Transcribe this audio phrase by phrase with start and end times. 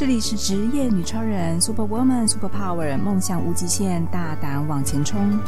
[0.00, 5.38] 这里是职业女超人，Super Woman，Super Power，梦想无极限，大胆往前冲。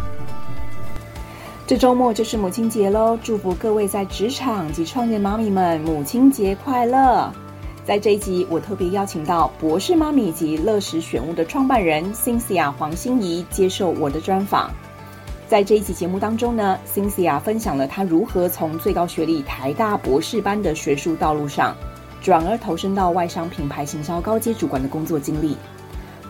[1.66, 7.32] 这周末就是母亲节喽，祝福各位在职场及创业妈咪们母亲节快乐！
[7.86, 14.70] 在这一集，我特别邀请到博士妈咪及乐时选物的创办人 Cynthia 黄心怡接受我的专访。
[15.48, 21.74] 在这一集节目当中呢，Cynthia 分享了她如何从最高学历台大博士班的学术道路上，
[22.22, 25.56] 转而投身到外商品牌行销高阶主管的工作经历，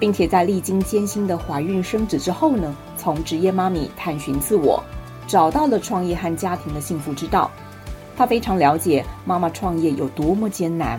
[0.01, 4.83] 并且在历经艰辛的怀孕生子之后呢，从职业妈咪探寻自我，
[5.27, 7.51] 找到了创业和家庭的幸福之道。
[8.17, 10.99] 她非常了解妈妈创业有多么艰难，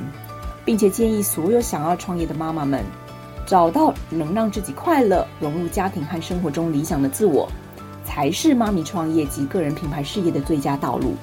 [0.63, 2.83] 并且建议所有想要创业的妈妈们，
[3.47, 7.49] 找到能让自己快乐、融入家庭和生活中理想的自我，
[8.05, 11.16] 才是妈咪创业及个人品牌事业的最佳道路。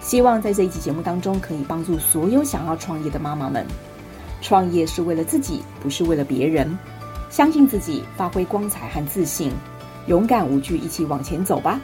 [0.00, 3.64] 希望在这一期节目当中，可以帮助所有想要创业的妈妈们。
[4.40, 6.78] 创业是为了自己，不是为了别人。
[7.28, 9.52] 相信自己，发挥光彩和自信，
[10.06, 11.80] 勇敢无惧，一起往前走吧。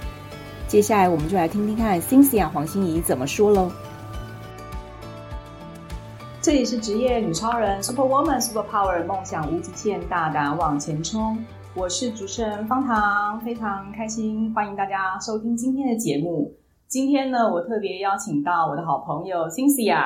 [0.66, 3.70] 接下来，我们就来听听看 Cynthia 黄心怡怎么说喽。
[6.40, 11.38] 这里是职业女超人，Super Woman Super Power，梦想无极限，大胆往前冲。
[11.74, 16.54] 我是主持人方糖，非常开心，欢迎大家收听今天的节目。
[16.88, 20.04] 今天呢，我特别邀请到我的好朋友 Cynthia，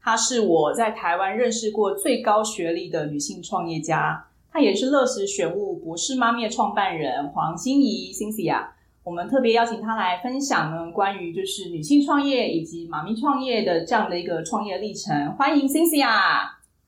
[0.00, 8.64] 她是我在台湾认识过最高学历的女性创业家，她也是乐时选物博士妈咪的创办人黄心怡 Cynthia。
[9.04, 15.34] 我们特别邀请她来分享呢，关于就是女性创业以及妈咪创业的这样的一个创业历程。
[15.36, 16.08] 欢迎 Cynthia。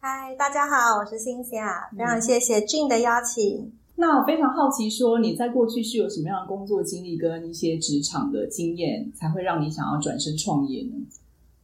[0.01, 3.75] 嗨，大家好，我是 Cynthia，非常谢谢 Jun 的邀请。
[3.97, 10.93] 那我非常好奇，说你在过去是有什么样的工作经历跟一些职场的经验，才会让你想要转身创业呢？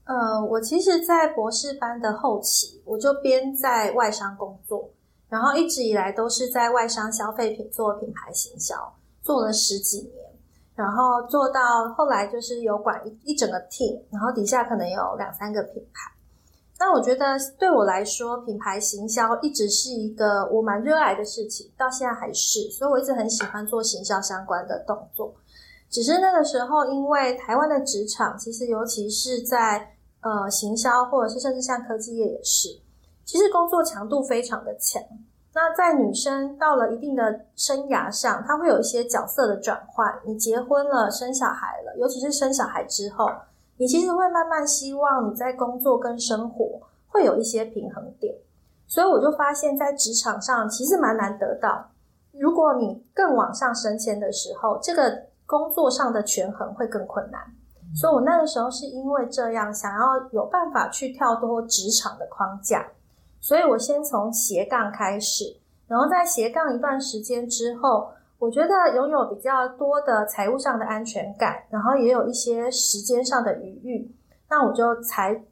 [0.05, 4.91] 呃，我其实，在博士班的后期，我就边在外商工作，
[5.29, 8.75] 然后一直以来都是在外商消费品做品牌行销，
[9.23, 10.13] 做了十几年，
[10.75, 16.13] 然后做到后来就是有管一一整个 team，然后底下可能有两三个品牌。
[16.83, 25.35] 那我觉得对我来说，品牌行销一直是一个我蛮热爱的事情，到现在还是，所以我一直很喜欢做行销相关的动作。
[25.91, 32.71] 只是那个时候，因为台湾的职场，其实尤其是在呃行销，或者是甚至像科技业也是，
[33.27, 35.03] 其实工作强度非常的强。
[35.53, 40.11] 那在女生到了一定的生涯上，她会有一些角色的转换。
[40.25, 43.29] 你结婚了，生小孩了，尤其是生小孩之后。
[43.81, 48.35] 你其实会慢慢希望你在工作跟生活会有一些平衡点，
[48.87, 51.91] 所以我就发现，在职场上其实蛮难得到。
[52.33, 57.41] 如果你更往上升迁的时候，这个工作上的权衡会更困难。
[57.97, 62.87] 所以我那个时候是因为这样，想要有办法去跳脱职场的框架，
[63.41, 65.57] 所以我先从斜杠开始，
[65.89, 68.11] 然后在斜杠一段时间之后。
[68.41, 74.11] 我觉得拥有比较多的财务上的安全感，然后也有一些时间上的余裕，
[74.49, 75.45] 那我就才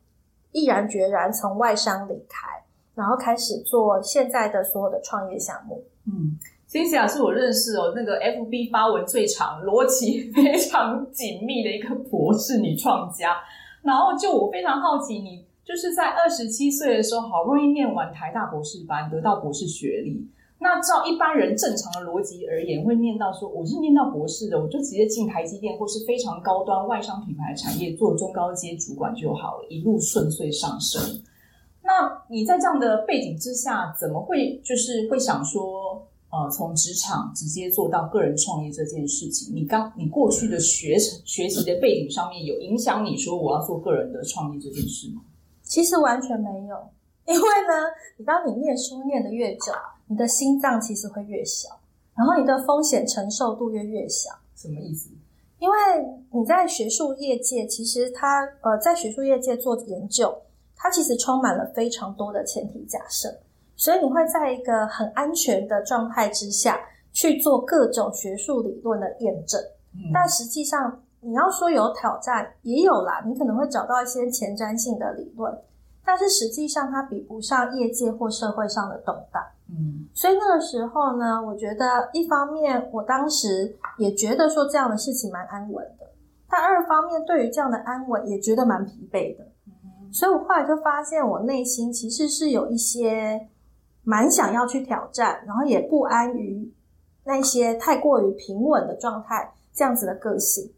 [0.52, 2.48] 毅然决然从外商离开，
[2.94, 5.84] 然后开始做现在的所有的创业项目。
[6.06, 13.36] 嗯，Cynthia 是我认识哦，那个 FB 发文最长、逻辑 非常紧密的一个博士女创家。
[13.82, 20.26] 然后就我非常好奇，你就是在二十七岁的时候，好不容易念完台大博士班，得到博士学历。
[20.60, 31.00] 那照一般人正常的逻辑而言，会念到说，我是念到博士的，我就直接进台积电或是非常高端外商品牌产业做中高阶主管就好了，一路顺遂上升。
[31.80, 39.54] 那你在这样的背景之下，怎么会就是会想说，呃，从职场直接做到个人创业这件事情？
[39.54, 45.22] 你刚你过去的学学习的背景上面有影响你说我要做个人的创业这件事吗？
[45.62, 46.76] 其实完全没有，
[47.26, 47.74] 因为呢，
[48.16, 49.72] 你当你念书念得越久。
[50.08, 51.68] 你的心脏其实会越小，
[52.16, 54.30] 然后你的风险承受度越越小。
[54.56, 55.10] 什么意思？
[55.58, 55.76] 因为
[56.32, 60.36] 你在学术业界，其实它呃，在学术业界做研究，
[60.76, 63.28] 它其实充满了非常多的前提假设，
[63.76, 66.78] 所以你会在一个很安全的状态之下
[67.12, 69.60] 去做各种学术理论的验证。
[69.94, 70.10] 嗯。
[70.14, 75.52] 但实际上，你要说有挑战，也有啦，你可能会找到一些前瞻性的理论，
[76.04, 79.42] 但是实际上它比不上业界或社会上的动荡。
[79.70, 86.06] 嗯，所以那个时候呢，我觉得一方面，我当时也觉得说这样的事情蛮安稳的，
[86.48, 89.44] 但二方面，对于这样的安稳也觉得蛮疲惫的。
[89.66, 93.48] 嗯，所以我后来就发现，我内心其实是有一些
[94.02, 96.72] 蛮想要去挑战，然后也不安于
[97.24, 100.72] 那些太过于平稳的状态，这样子的个性。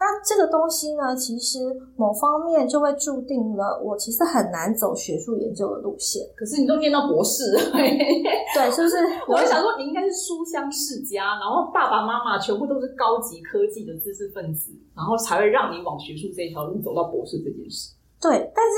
[0.00, 1.58] 那这个东西呢，其实
[1.94, 6.26] 某方面就会注定了我其实很难走学术研究的路线。
[6.34, 8.96] 可是你都念到博士了，对，是不是？
[9.28, 17.92] 我就想说，你应该是书香世家，然后爸爸妈妈全部都是高级科技的知识分子，然后才会让你往学术这一条路走到博士这件事。
[18.18, 18.76] 对，但是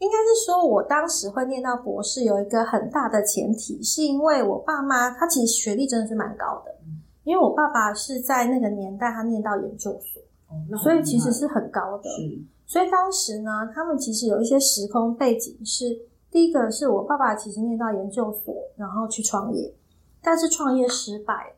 [0.00, 6.74] 应该是说，我当时会念到博士有一个很大的前提，是因为我爸妈他其实学历真的是蛮高的，
[7.22, 10.20] 因为我爸爸是在那个年代他念到研究所。
[10.82, 12.08] 所以其实是很高的，
[12.66, 15.84] 所以当时呢，他们其实有一些时空背景是：
[16.30, 19.74] 第一个是我爸爸其实念到研究所，然后去创业，
[20.22, 21.54] 但是创业失败，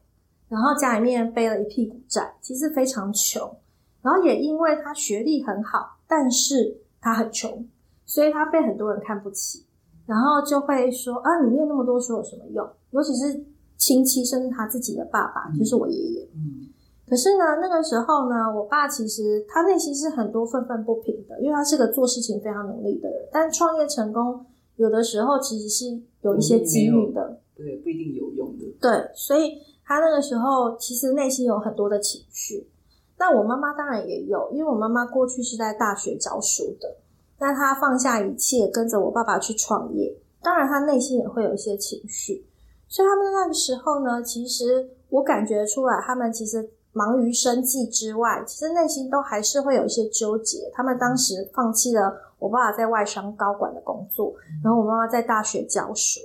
[0.48, 3.56] 然后家里面背了一屁股债，其实非常穷，
[4.02, 7.66] 然后也因为他学历很好，但是他很穷，
[8.04, 9.64] 所以他被很多人看不起，
[10.06, 12.68] 然后就会说啊，你念那么多书有什么用？
[12.90, 13.44] 尤其是
[13.76, 16.65] 亲戚，甚至他自己的爸爸，就是我爷爷，嗯。
[17.08, 24.44] 可是呢，那个时候呢，我爸其实他内心是很多愤愤不平的，因为他是个做事情非常努力的人，但创业成功
[24.74, 28.64] 有的时候其实是有一些机遇的，对，不一定有用的。
[28.80, 29.52] 对，所以
[29.84, 32.68] 他那个时候其实内心有很多的情绪。
[33.16, 36.96] 那我妈妈当然也有，因为我妈妈过去是在大学教书的，
[37.38, 40.12] 那她放下一切跟着我爸爸去创业，
[40.42, 42.44] 当然她内心也会有一些情绪。
[42.88, 46.68] 所以他们那个时候呢，其实我感觉出来，他们其实。
[46.96, 50.70] 忙于生计之外，其实内心都还是会有一些纠结。
[50.72, 54.32] 他们当时放弃了我爸爸在外商高管的工作，
[54.64, 56.20] 然后我妈妈在大学教书，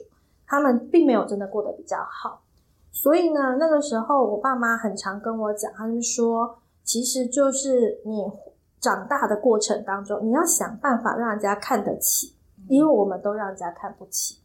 [0.48, 2.42] 他们并没有真的过得比较好。
[2.90, 8.32] 所以呢，那个时候我爸妈很常跟我讲，他们说，其实就是你
[8.80, 12.34] 长大的过程当中，你要想办法让人家看得起，
[12.70, 14.38] 因为我们都让人家看不起。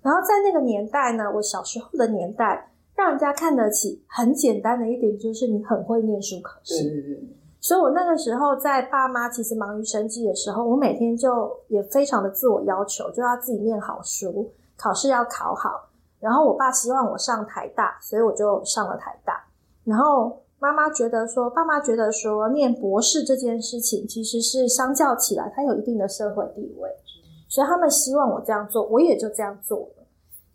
[0.00, 2.70] 然后在那个年代呢，我小时候的年代。
[2.96, 6.82] 让人家看得起，很简单的一点就是你很会念书考试。
[6.82, 7.28] 对对对。
[7.60, 15.88] 所以我那个时候在爸妈其实忙于生计的时候，我每天就也非常的自我要求，就要自己念好书，考试要考好。
[16.20, 19.44] 然后我爸希望我上台大，所以我就上了台大。
[19.84, 26.88] 然后妈妈觉得说，爸妈觉得说，念博士这件事情其实是相较起来，它有一定的社会地位，
[27.48, 29.95] 所以他们希望我这样做，我也就这样做了。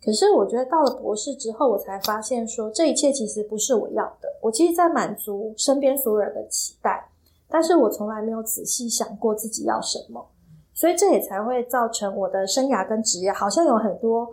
[0.04, 4.28] 可是我觉得到了博士之后，我才发现说，这一切其实不是我要的。
[4.40, 7.08] 我其实在满足身边所有人的期待，
[7.48, 10.28] 但是我从来没有仔细想过自己要什么，
[10.74, 14.28] 所以这也才会造成我的生涯跟职业好像有很多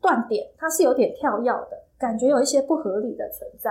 [0.00, 3.70] 断点，它是有点跳跃的感觉，有一些不合理的存在。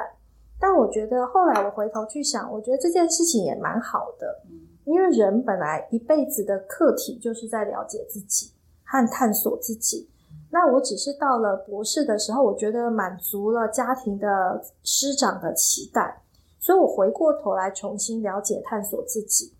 [0.60, 4.42] 但我觉得后来我回头去想，我觉得这件事情也蛮好的，
[4.86, 8.52] 因为人本来一辈子的课题就是在了解自己
[8.84, 10.08] 和探索自己。
[10.54, 16.22] 那我只是到了博士的时候，我觉得满足了家庭的师长的期待，
[16.60, 19.54] 所以我回过头来重新了解、探索自己。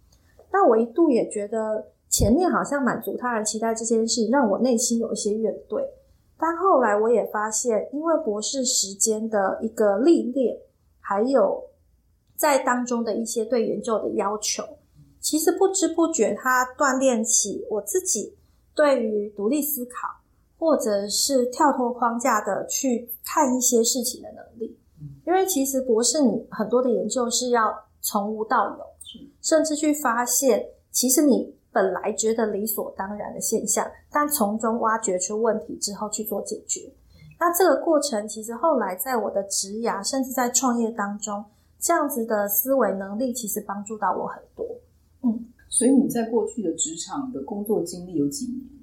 [0.52, 5.82] 那我一度也觉得前面好像满足他人期待这件事，让我内心有一些怨怼。
[6.38, 10.58] 但后来我也发现，因为博士时间的一个历练，
[11.00, 11.70] 还有
[12.36, 14.64] 在当中的一些对研究的要求，
[15.22, 18.36] 其实不知不觉它锻炼起我自己
[18.76, 20.21] 对于独立思考。
[20.62, 24.78] 或者是跳脱框架的去看一些事情的能力，
[25.26, 28.86] 因为其实博士你很多的研究是要从无到有，
[29.42, 36.94] 甚至去发现其实你本来觉得理所当然的现象，但从中挖掘出问题之后去做解决。
[37.40, 41.44] 那这个过程其实后来在我的职涯，甚至在创业当中，
[41.80, 44.64] 这样子的思维能力其实帮助到我很多。
[45.24, 48.81] 嗯，所以你在过去的职场的工作经历有几年？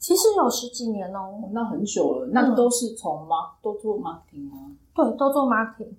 [0.00, 2.28] 其实有十几年哦，那很久了。
[2.32, 3.28] 那都是从嗯、
[3.62, 4.72] 都做 marketing 吗？
[4.94, 5.92] 对，都做 marketing。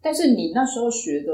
[0.00, 1.32] 但是你那时候学的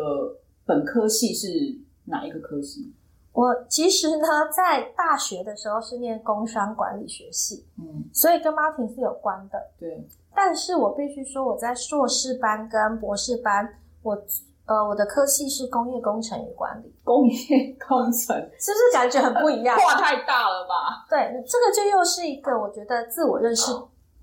[0.64, 2.90] 本科系是哪一个科系？
[3.32, 9.62] 我其实呢，在大学的时候是念工商管理学系，嗯，所以跟 marketing 是有关的。
[9.78, 10.02] 对，
[10.34, 14.20] 但是我必须说，我在硕士班跟博士班，我。
[14.68, 16.94] 呃，我的科系是工业工程与管理。
[17.02, 19.74] 工业工程 是不是感觉很不一样？
[19.78, 21.06] 跨太大了吧？
[21.08, 23.72] 对，这个就又是一个我觉得自我认识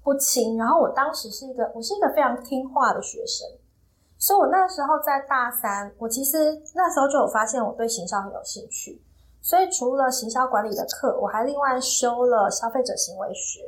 [0.04, 0.56] 不清。
[0.56, 3.48] 然后我当时是一个，我是一个非常听话的学生，
[4.20, 9.02] 所以我那时候在大三，我其实那时候就有发现我对行销很有兴趣。
[9.42, 13.62] 所以除了行销管理的课，我还另外修了消费者行为学，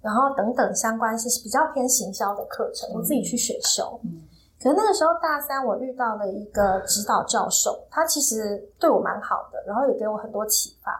[0.00, 3.98] 然后等等相关是比较偏行销的课程，我自己去选修。
[4.04, 4.22] 嗯
[4.62, 10.92] 可是那个时候大三，我遇到了一个指导教授，他其实对我蛮好的，然后也给我很多启发。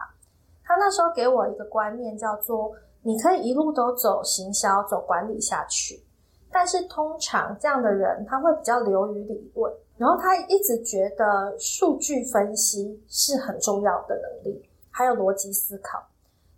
[0.65, 6.03] 他那时候给我一个观念，叫做你可以一路都走行销、走管理下去，
[6.51, 16.03] 但是通常这样的人他会比较流于理论，然后他一直觉得数据分析是很重要的能力，还有逻辑思考。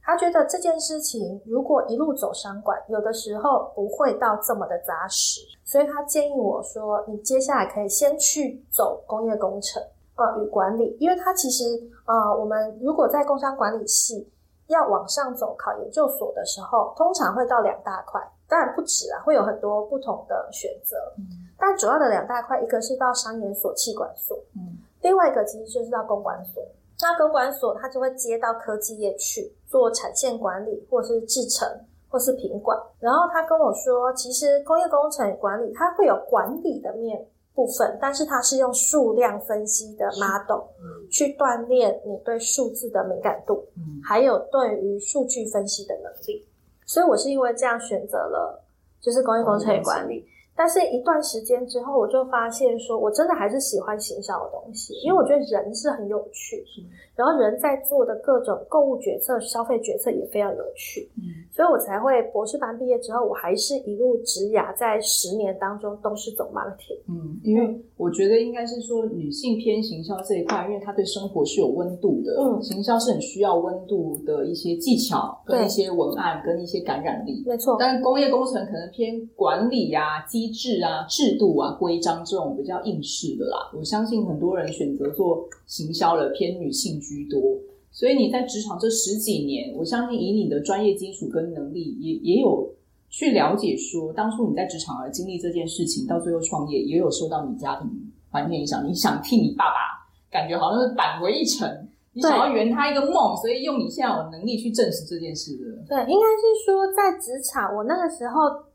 [0.05, 9.81] 他觉得这件事情如果一路走商管，有的时候不会到这么的扎实，所以他建议我说：“你接下来可以先去走工业工程，
[10.15, 11.63] 呃，与管理，因为他其实，
[12.05, 14.29] 呃，我们如果在工商管理系
[14.67, 26.61] 要往上走考研究所的时候，通常会到两大块，当然不止啊，会有很多不同的选择，嗯，但主要的两大块，一个是到商研所、气管所，嗯，另外一个其实就是到公管所。”
[27.01, 31.67] 那公管所，他就会接到科技业去做产线管理，或是制程，
[32.09, 32.77] 或是品管。
[32.99, 40.63] 然后他跟我说，其实工业工程管理它会有管理的面部分，但是它是用数量分析的 model
[41.11, 43.65] 去锻炼你对数字的敏感度，
[44.03, 46.45] 还有对于数据分析的能力。
[46.85, 48.63] 所以我是因为这样选择了，
[49.01, 50.25] 就是工业工程与管理。
[50.55, 56.63] 但是一段时间之后，我就发现说，我真的还是喜欢行销的东西，因为我觉得人是很有趣，
[57.15, 80.25] 然后人在做的各种购物决策、消费决策也非常有趣，嗯，所以我才会博士班毕业之后，我还是一路直涯在十年当中都是走 marketing，嗯，因为我觉得应该是说女性偏行销这一块，因为她对生活是有温度的，嗯，行销是很需要温度的一些技巧，跟一些文案，跟一些感染力，没错，但是工业工程可能偏管理呀、啊。
[80.25, 87.41] 机制啊、制度啊、规章这种比较应试的啦，我相信很多人选择做行销的偏女性居多，
[87.91, 92.69] 所以你在职场这十几年，我相信以你的专业基础跟能力，也也有
[93.09, 97.89] 去了解说，当初你在职场而经历这件事情，到最后创业，也有受到你家庭
[98.31, 101.69] 环境影响，你想替你爸爸，感觉好像是扳回一城，
[102.13, 105.63] 你想要圆他一个梦，所以用你现在有能力去证实这件事的。
[105.87, 108.65] 对，应该是说在职场，我那个时候。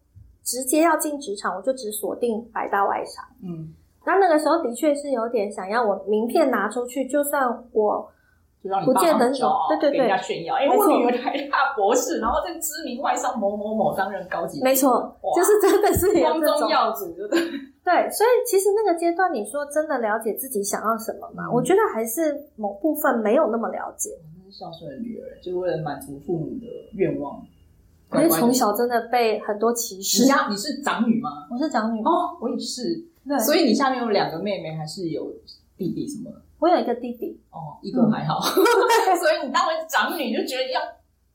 [0.44, 3.24] 直接要进职场，我就只锁定百大外商。
[3.42, 3.72] 嗯，
[4.04, 8.10] 那那个时候的确是有点想要我名片拿出去，就算我
[8.84, 10.54] 不见得走，对对对，给人家炫耀。
[10.54, 17.40] 哎，我女儿台大博士，然后在知名外商某某某担任高级，没错，就是真的是光宗耀祖，对不对？
[17.82, 21.50] 对，所以其实那个阶段，你说真的了解自己想要什么吗？
[21.50, 24.10] 我觉得还是某部分没有那么了解。
[24.44, 27.40] 是孝顺的女儿，就为了满足父母的愿望。
[28.10, 30.24] 可是从小真的被很多歧视。
[30.24, 31.46] 你家你是长女吗？
[31.48, 33.06] 我是长女哦，我也是。
[33.26, 35.32] 对，所以你下面有两个妹妹，还是有
[35.76, 36.42] 弟弟什么的？
[36.58, 38.40] 我有一个弟弟哦，一个还好。
[38.40, 38.52] 嗯、
[39.16, 40.80] 所以你当为长女，就觉得要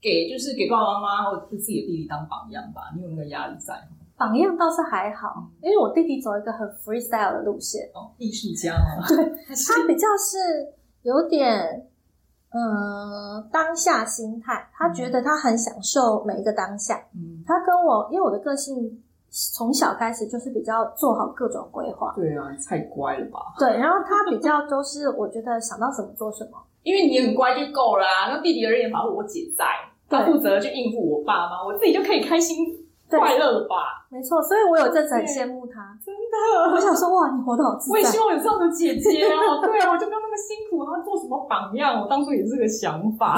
[0.01, 2.91] 给，就是给爸爸妈妈或者是自己的弟弟当榜样吧？
[2.95, 3.73] 你有那个压力在？
[4.17, 9.01] 榜样倒是还好，因为我弟弟走一个很 freestyle 的路线哦，艺术家哦。
[9.07, 11.87] 对，他比较是有点。
[12.55, 16.95] 嗯，当下心态，他觉得他很享受每一个当下。
[17.13, 22.13] 嗯，他跟我，因为我的个性从小开始就是比较做好各种规划。
[22.15, 23.39] 对啊，太乖了吧？
[23.59, 26.51] 对，然后他比较都是我觉得想到什么做什么。
[26.83, 28.31] 因为你很乖就够了啊。
[28.31, 29.65] 那弟弟而言，反正我姐在，
[30.07, 32.81] 他负责去应付我爸妈，我自己就可以开心。
[33.07, 34.03] 快乐了吧？
[34.09, 36.71] 没错，所以我有阵子很羡慕他，真的。
[36.75, 37.91] 我想说，哇，你活得好自在。
[37.91, 39.61] 我也希望有这样的姐姐啊！
[39.61, 42.01] 对啊，我就没有那么辛苦，然后做什么榜样？
[42.01, 43.37] 我当初也是这个想法。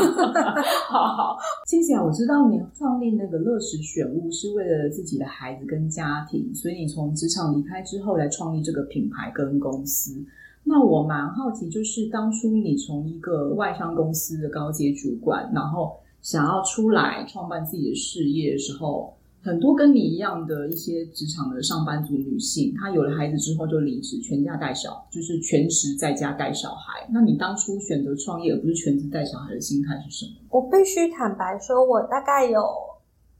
[0.87, 2.03] 好 好，谢谢啊！
[2.03, 10.23] 我知道你创立那个乐时选物是为了自己的孩子跟家庭，所以你从职场离开之后来创立这个品牌跟公司。
[10.63, 19.13] 那我蛮好奇，就是当初你从一个外商公司的高阶主管，然后想要出来创办自己的事业的时候。
[19.43, 27.07] 很多跟你一样的一些职场的上班族女性，她有了孩子之后就离职，全家带小，就是全职在家带小孩。
[27.11, 30.31] 那你当初选择创业而不是全职带小孩的心态是什么？
[30.49, 32.61] 我必须坦白说，我大概有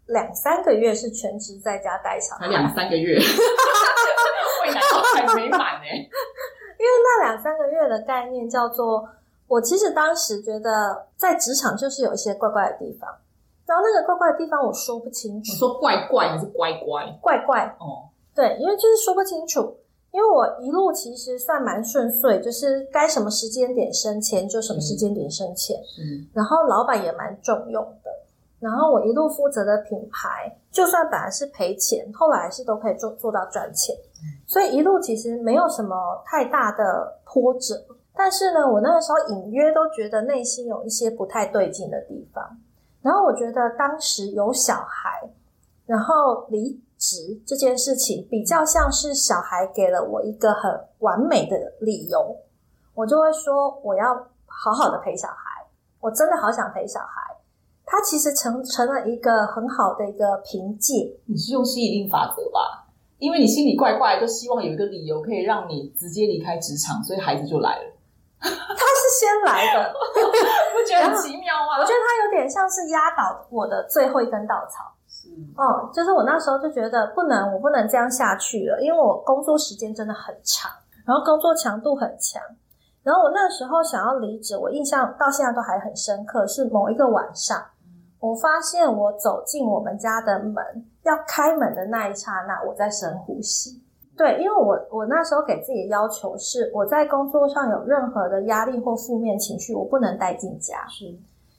[0.05, 5.87] 两三个月是全职在家带小孩，两三个月，未来都还没满呢。
[6.79, 9.09] 因为那两三个月的概念叫做，
[9.47, 13.09] 我其实当时觉得在职场就是有一些怪怪的地方。
[13.67, 17.05] 然后那个怪怪的地方我说不清楚，你说怪怪还是乖乖？
[17.21, 19.75] 怪怪哦，对，因为就是说不清楚。
[20.13, 28.09] 因为我一路其实算蛮顺遂，就是该什么时间点生钱就什么时间点生钱，嗯，然后老板也蛮重用的。
[28.59, 33.93] 然后我一路负责的品牌，就算本来是赔钱，后来还是都可以做做到赚钱。
[34.47, 35.95] 所以一路其实没有什么
[36.25, 37.75] 太大的波折。
[38.15, 42.57] 但是呢，我那个时候隐约都觉得内心有一些不太对劲的地方。
[43.07, 45.29] 然后我觉得当时有小孩，
[45.85, 52.35] 然后离职这件事情比较像是小孩给了我一个很完美的理由，
[52.93, 54.13] 我就会说我要
[54.45, 55.65] 好好的陪小孩，
[56.01, 57.33] 我真的好想陪小孩。
[57.85, 61.17] 他其实成成了一个很好的一个凭借。
[61.27, 62.91] 你是用吸引力法则吧？
[63.19, 67.93] 因为你心里怪怪，就希望有一个理由可以让你直接离开职场，所以孩子就来了。
[69.17, 69.93] 先来的，
[70.73, 71.79] 不觉得很奇妙吗？
[71.79, 74.83] 我觉得他有点像是压倒我的最后一根稻草。
[75.07, 80.69] 是，嗯，就是我那时候就觉得不能，我不能这样下去了，因为我工作时间真的很长，
[81.05, 82.41] 然后工作强度很强。
[83.03, 87.63] 然后我那时候想要离职，我印象到现在都还很深刻，是某一个晚上，
[88.19, 93.81] 我发现我走进我们家的门，要开门的那一刹那，我在深呼吸。
[94.17, 101.05] 对，因为我我那时候给自己的要求是，我在工作上有任何的压力或负面情绪，我不能带进家，是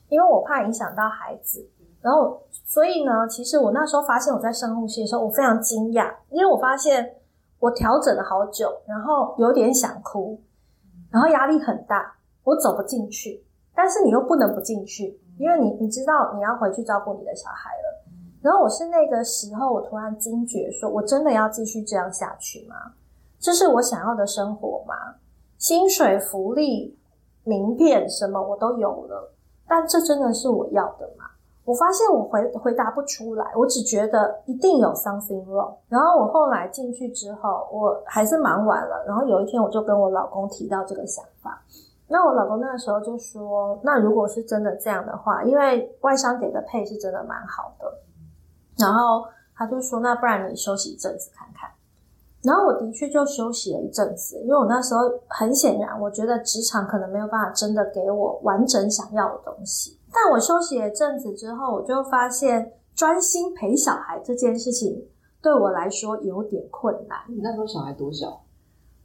[0.09, 1.65] 因为我怕影响到孩子。
[2.01, 7.15] 然后，所以呢，其实我那时候发现我在深呼吸的时候，我非常惊讶，因为我发现
[7.61, 10.41] 我调整了好久，然后有点想哭，
[11.11, 12.13] 然后压力很大，
[12.45, 17.88] 我走不进去，但是你又不能不进去，因为你你知道你要回去照顾你的小孩了。
[18.41, 22.77] 然后我是那个时候，我突然惊觉，说我真的要继续这样下去吗？
[23.41, 24.95] 这是我想要的生活吗？
[25.59, 26.97] 薪水、福利、
[27.45, 29.33] 名片什么我都有了，
[29.67, 31.25] 但这真的是我要的吗？
[31.65, 35.75] 我发现我回回答不出来，我只觉得一定有 something wrong。
[35.89, 39.05] 然后我后来进去之后，我还是忙完了。
[39.07, 41.63] 然后有一天，我就跟我老公提到这个想法。
[42.07, 47.99] 那我老公那个时候就说：“那如果是真的这样的话，因为外商给的配是真的蛮好的。”
[48.79, 51.69] 然后他就说：“那不然你休息一阵子看看。”
[52.43, 59.99] 然后我的确就休息了一阵子，因为我那时候很显然，我觉得职场可能没有办法真的给我完整想要的东西。
[60.13, 65.05] 但我休息了一阵子之后，我就发现专心陪小孩这件事情
[65.43, 67.19] 对我来说有点困难。
[67.29, 68.41] 你那时候小孩多小？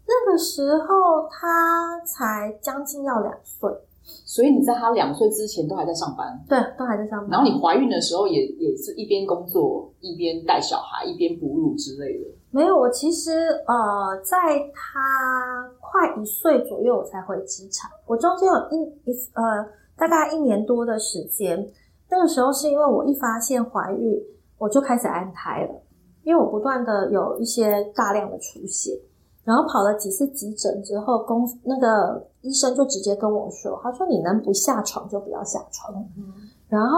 [0.05, 3.69] 那个时候他才将近要两岁。
[4.03, 7.29] 所以你在他两岁之前都还在上班，对，都还在上班。
[7.29, 12.25] 然后你怀孕的时候也也是一边工作一边带小孩，一边哺乳之类的。
[12.51, 13.31] 没有，我其实
[13.65, 14.37] 呃，在
[14.73, 17.89] 他快一岁左右我才回职场。
[18.05, 19.65] 我中间有一一呃
[19.97, 21.67] 大概一年多的时间，
[22.09, 24.21] 那个时候是因为我一发现怀孕，
[24.57, 25.81] 我就开始安胎了，
[26.23, 28.99] 因为我不断的有一些大量的出血。
[29.43, 35.93] 然后跑了几次急诊之后，公那个医生就直接跟我说：“他说你能不下床就不要下床。
[36.15, 36.31] 嗯”
[36.69, 36.97] 然后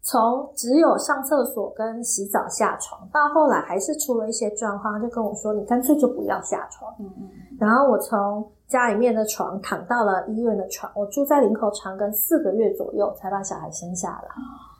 [0.00, 6.94] 从只有上厕所跟洗澡下床，到后来还是出了一些状况，他就跟我说：“你干脆就不要下床。
[7.00, 7.10] 嗯”
[7.58, 14.28] 然后我从家里面的床躺到了医院的床，我住在林口长庚四个月左右才把小孩生下来。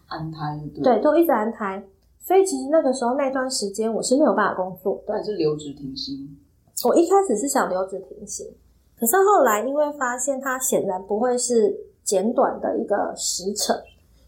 [0.06, 0.38] 安胎
[0.74, 1.82] 对，对，都一直安胎。
[2.20, 6.38] 所以其实那个时候那段时间我是没有办法工作，但是留职停薪。
[6.84, 8.46] 我一开始是想留职停薪，
[8.98, 13.76] 可是后来因为发现它显然不会是简短的一个时程，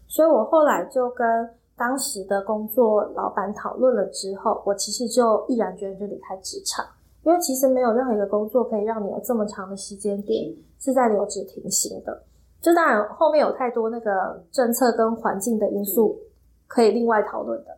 [0.07, 6.85] 所以我后来就跟当时的工作老板讨论了之后，我其实就毅然决然就离开职场，
[7.23, 12.23] 因为其实没有任何一个工作可以让你有这么长的时间点是在留职停薪的。
[12.61, 16.15] 这当然后面有太多那个政策跟环境的因素
[16.67, 17.71] 可以另外讨论的，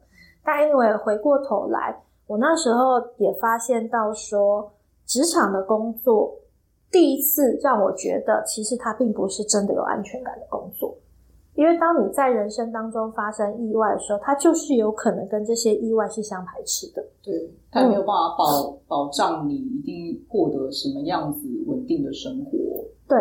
[0.43, 1.97] 但 anyway 回过头来。
[2.27, 4.71] 我那时候也发现到说，
[5.05, 6.33] 职场的工作
[6.93, 10.95] 第一次让我觉得，其实它并不是真的有安全感的工作。
[11.55, 17.03] 因为当你在人生当中发生意外的时候，它就是有可能跟这些意外是相排斥的。
[17.21, 22.57] 对，它也没有办法保、嗯、保障你一定获得什么样子稳定的生活。
[23.07, 23.17] 对，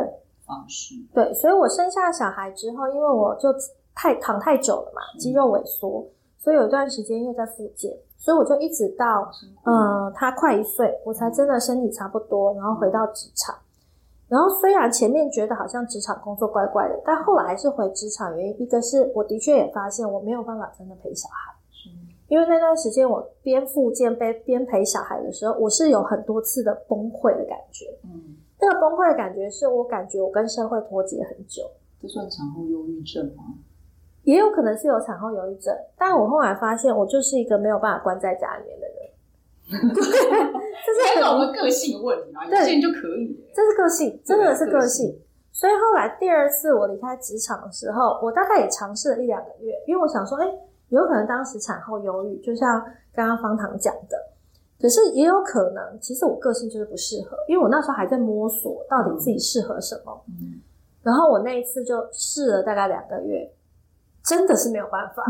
[0.46, 0.94] 方式。
[1.12, 3.48] 对，所以我生下小孩之后，因为我就
[3.94, 6.08] 太躺太久了嘛，肌肉萎缩，嗯、
[6.42, 7.96] 所以有一段时间又在复健。
[8.18, 9.28] 所以我就一直到，
[9.64, 13.56] 嗯、呃，他快一岁，我才真的身体差不多，然后回到职场。
[14.28, 18.36] 然后虽然前面觉得好像职场工作怪怪的，但后来还是回职场。
[18.36, 21.54] 原因一个是我的确也发现我没有办法真的陪小孩，
[22.28, 27.86] 因为那段时间我边复健边边陪小孩的时候，我是有很多次的崩溃的感觉。
[28.04, 31.68] 嗯，那个崩溃的感觉是我感觉我跟社会脱节很久。
[32.00, 33.42] 这算产后忧郁症吗？
[34.24, 38.98] 也有可能是有产后忧郁症，但我后来发现，我就是一个没有办法关在家里面的人。
[39.94, 40.02] 对，
[41.14, 43.44] 这是我们个性问题啊，有些人就可以。
[43.54, 45.18] 这是个性，真的是个性。
[45.50, 50.46] 所以后来第二次我离开职场的时候，我大概也尝试了一两个月，因为我想说，哎，
[50.88, 52.80] 有可能当时产后忧郁，就像
[53.14, 54.16] 刚刚方糖讲的。
[54.80, 60.24] 可是也有可能，其实我个性就是不适合，因为我那时候还在摸索到底自己适合什么。
[60.28, 60.60] 嗯。
[61.02, 63.50] 然后我那一次就试了大概两个月。
[64.24, 65.24] 真的是没有办法，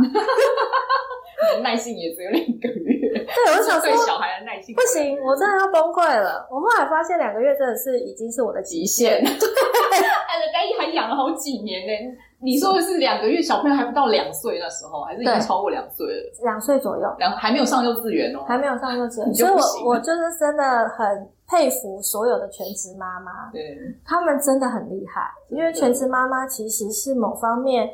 [1.62, 3.08] 耐性也只有两个月。
[3.12, 6.46] 对，我想说，对小孩的耐性不行，我真的要崩溃了。
[6.50, 9.22] 我后来发现两个月真的是已经是我的极限。
[9.22, 12.16] 对，哎，人家还养了好几年呢。
[12.44, 16.32] 你说的是两个月，小朋友还不到两岁那时候，还是已经超过两岁了？
[16.42, 19.32] 两岁左右，两还没有上幼稚园哦，还没有上幼稚园。
[19.32, 27.88] 所以我我就是真的很佩服所有的全职妈妈，对，他们真的很厉害，因为全职妈妈其实是某方面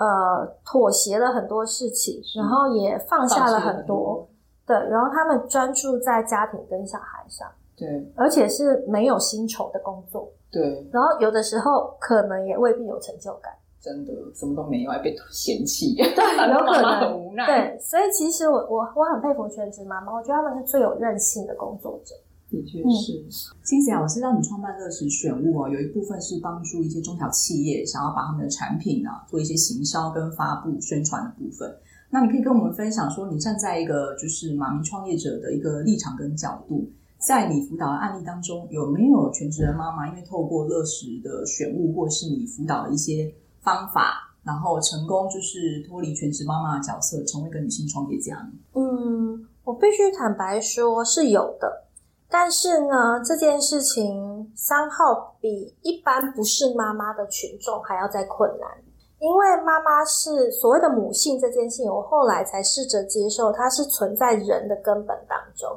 [0.00, 4.26] 呃妥协了很多事情，然后也放下了很多，
[4.66, 13.52] 对，然后他们专注在家庭跟小孩上，对，而且是没有薪酬的工作，对，然后有的时候可能也未必有成就感。
[13.82, 17.46] 真的什么都没有，还被嫌弃，对，有 可能妈妈很无奈。
[17.46, 22.14] 对，所以其实我我我很佩服全职妈妈，我觉得他们是最有韧性的工作者。
[22.50, 23.24] 的确是。
[23.62, 31.72] 欣喜啊，我知道你创办乐时选物哦，有一部分是帮助一些中小企业想要把他们的产品啊做一些行销跟发布宣传的部分。
[32.10, 36.84] 那你可以跟我们分享说，你站在一个就是马明创业者的一个立场跟角度，
[37.18, 48.36] 在你辅导的案例当中，有没有全职的妈妈因为透过乐时的选物，或是你辅导的一些方法，然后成功就是脱离全职妈妈的角色，成为一个女性创业家。
[48.74, 51.86] 嗯，我必须坦白说，是有的。
[52.30, 58.70] 但是呢，这件事情三号比一般不是妈妈的群众还要再困难，
[59.18, 65.68] 因为妈妈是所谓的母性这件事情，我后来才试着接受，它是存在人的根本当中。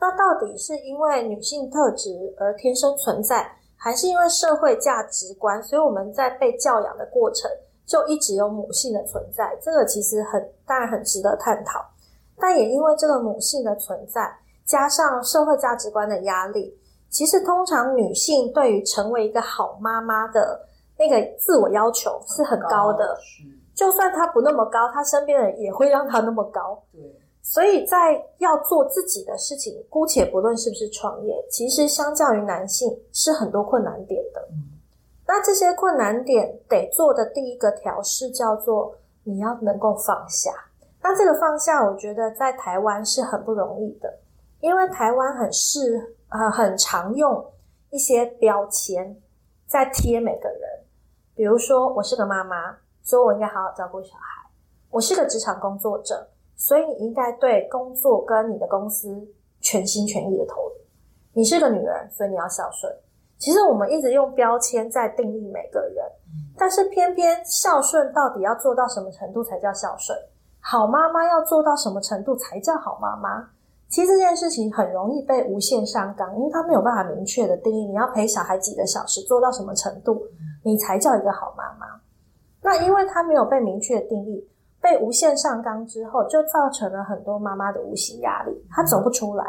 [0.00, 3.56] 那到底是因为女性特质而天生存在？
[3.82, 7.50] 还是因为社会价值观，所以我们在被教养的过程
[7.86, 9.58] 就一直有母性的存在。
[9.62, 11.82] 这个其实很当然很值得探讨，
[12.38, 14.30] 但也因为这个母性的存在，
[14.70, 16.72] 加上社会价值观的压力，
[17.10, 20.64] 其实通常女性对于成为一个好妈妈的
[20.96, 23.18] 那个自我要求是很高的。
[23.74, 26.80] 就算她不那么高，她身边的人也会让她那么高。
[27.42, 34.40] 所以在要做自己的事情，姑且不论是不是创业，其实相较于男性是很多困难点的。
[34.52, 34.78] 嗯。
[35.26, 40.52] 那这些困难点得做的第一个调试叫做你要能够放下。
[41.02, 44.12] 那这个放下，我觉得在台湾是很不容易的，
[44.60, 47.44] 因为台湾很适呃很常用
[47.90, 49.20] 一些标签
[49.66, 50.60] 在贴每个人，
[51.34, 54.50] 比如说我是个妈妈，所以我应该好好照顾小孩；
[54.90, 56.28] 我是个职场工作者。
[56.54, 59.26] 所以你应该对工作跟你的公司
[59.62, 60.72] 全心全意的投入。
[61.32, 62.94] 你是个女儿，所以你要孝顺。
[63.38, 66.04] 其实我们一直用标签在定义每个人，
[66.58, 70.18] 但是偏偏孝顺到底要做到什么程度才叫孝顺？
[70.60, 73.48] 好妈妈要做到什么程度才叫好妈妈？
[73.90, 77.86] 其实这件事情很容易被无限上纲，因为他没有办法明确的定义。
[77.86, 80.22] 你要陪小孩几个小时，做到什么程度，
[80.64, 82.00] 你才叫一个好妈妈？
[82.62, 84.46] 那因为他没有被明确的定义。
[84.82, 89.44] 被无限上纲之后，就造成了很多妈妈的无形压力，她走不出来。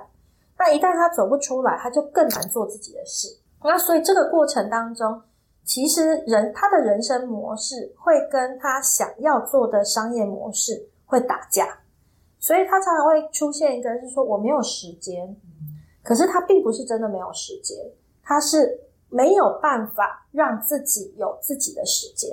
[0.59, 3.29] 那一旦她走不出来，她就更难做自己的事。
[3.63, 5.21] 那所以这个过程当中，
[5.63, 11.77] 其实人她的人生模式会跟她想要做的商业模式会打架，
[12.41, 15.33] 所以他常常会出现一个是说我没有时间，
[16.03, 17.77] 可是他并不是真的没有时间，
[18.21, 18.81] 他是。
[19.13, 22.29] 没有办法让自己有自己的时间，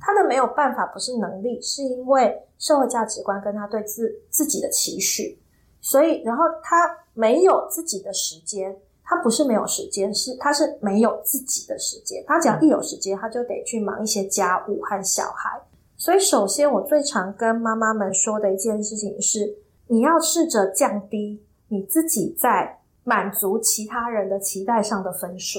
[0.00, 5.36] 他的没有办法不是能力，是因为社会价值观跟他对自自己的期许，
[5.80, 12.22] 所以然后他没有自己的时间，他不是没有时间，是他是没有自己的时间。
[12.28, 15.60] 他只要一有时间，他就得去忙一些家务和小孩。
[16.00, 25.58] 所以首先我最常跟妈妈们说的一件事情是，你要试着降低你自己在满足其他人的期待上的分数。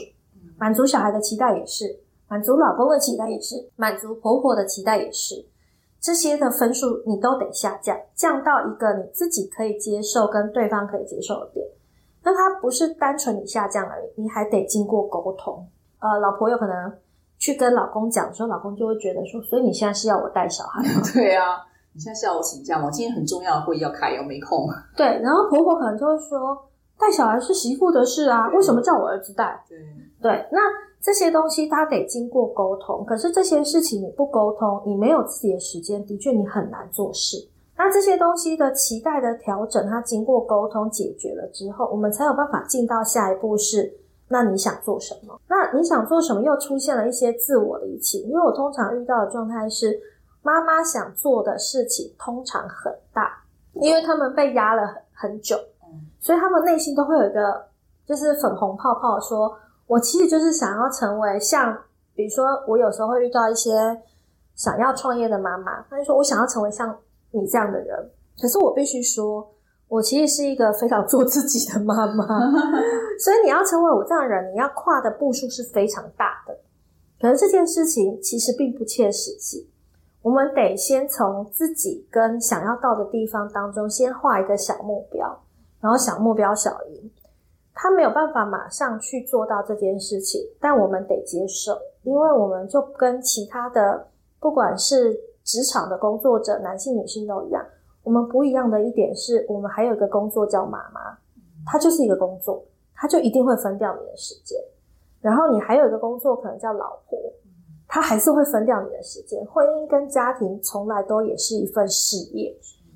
[0.57, 5.45] 满足小孩的期待也是，满足老公的期待也是，满足婆婆的期待也是，
[5.99, 11.63] 这些的分数你都得下降，降到一个你自己可以接受跟对方可以接受的点。
[12.23, 15.67] 那它不是单纯你下降而已，你还得经过沟通。
[15.99, 16.91] 呃，老婆有可能
[17.41, 21.01] 去跟老公讲说，老公就会觉得说，所以你现在是要我带小孩吗？
[21.11, 21.57] 对啊，
[21.91, 22.85] 你现在是要我请假吗？
[22.85, 24.67] 我今天很重要的会议要开，我没空。
[24.95, 26.55] 对，然后婆婆可能就会说，
[26.99, 29.65] 带小孩是媳妇的事啊，为什么叫我儿子带？
[29.67, 29.77] 对。
[30.21, 30.59] 对，那
[31.01, 37.37] 这些东西他得经过沟通，可是这些事情你不沟通，你没有自己的时间，的确你很难做事。
[37.75, 43.91] 那这些东西的期待的调整，它经过沟通解决了之后，我们才有办法进到下一步是，
[44.31, 45.39] 那你想做什么？
[45.47, 46.41] 那你想做什么？
[46.41, 49.99] 又出现了一些自我的移情，因为我通常遇到的状态是，
[50.41, 55.57] 妈妈想做的事情通常很大，因为他们被压了很很久，
[56.19, 57.67] 所以他们内心都会有一个
[58.05, 59.55] 就是粉红泡泡说。
[59.87, 61.77] 我其实就是想要成为像，
[62.15, 64.01] 比如说，我有时候会遇到一些
[64.55, 66.97] 想要创业的妈妈，她就说我想要成为像
[67.31, 68.09] 你这样的人，
[68.41, 69.45] 可是我必须说，
[69.91, 72.25] 我其实是一个非常做自己的妈妈，
[73.19, 76.57] 所以你要成为我这样的人，你要跨的步数是非常大的。
[77.19, 79.69] 可是这件事情其实并不切实际，
[80.21, 85.43] 我们得先从自己跟想要到的地方当中先画一个小目标，
[85.81, 87.11] 然后小目标小赢。
[87.73, 94.07] 他没有办法马上去做到这件事情，但我们得接受，因为我们就跟其他的
[94.39, 97.61] 不管是职场的工作者，男性女性都一样。
[98.03, 101.17] 我们不一样的一点是，我们还有一个工作叫妈妈，
[101.65, 102.63] 它就是一个工作，
[102.95, 104.59] 它就一定会分掉你的时间。
[105.21, 107.19] 然后你还有一个工作，可能叫老婆，
[107.87, 109.45] 他还是会分掉你的时间。
[109.45, 112.51] 婚姻跟家庭从来都也是一份事业，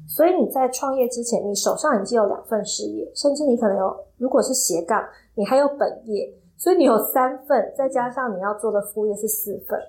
[0.08, 5.04] 所以你在创业之前，你手上已经有两份事业，甚至你可能有，如果是斜杠，
[5.36, 9.80] 你还有本业，所以你有三份，再加上你要做的副业是四份。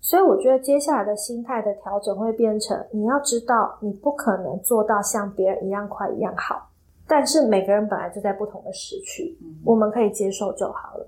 [0.00, 6.70] 所以我觉得接下来的心态的调整会变成，你要知道，你不可能做到像别人一样快一样好，
[7.06, 11.06] 但是每个人本来就在不同的时区，我们可以接受就好了。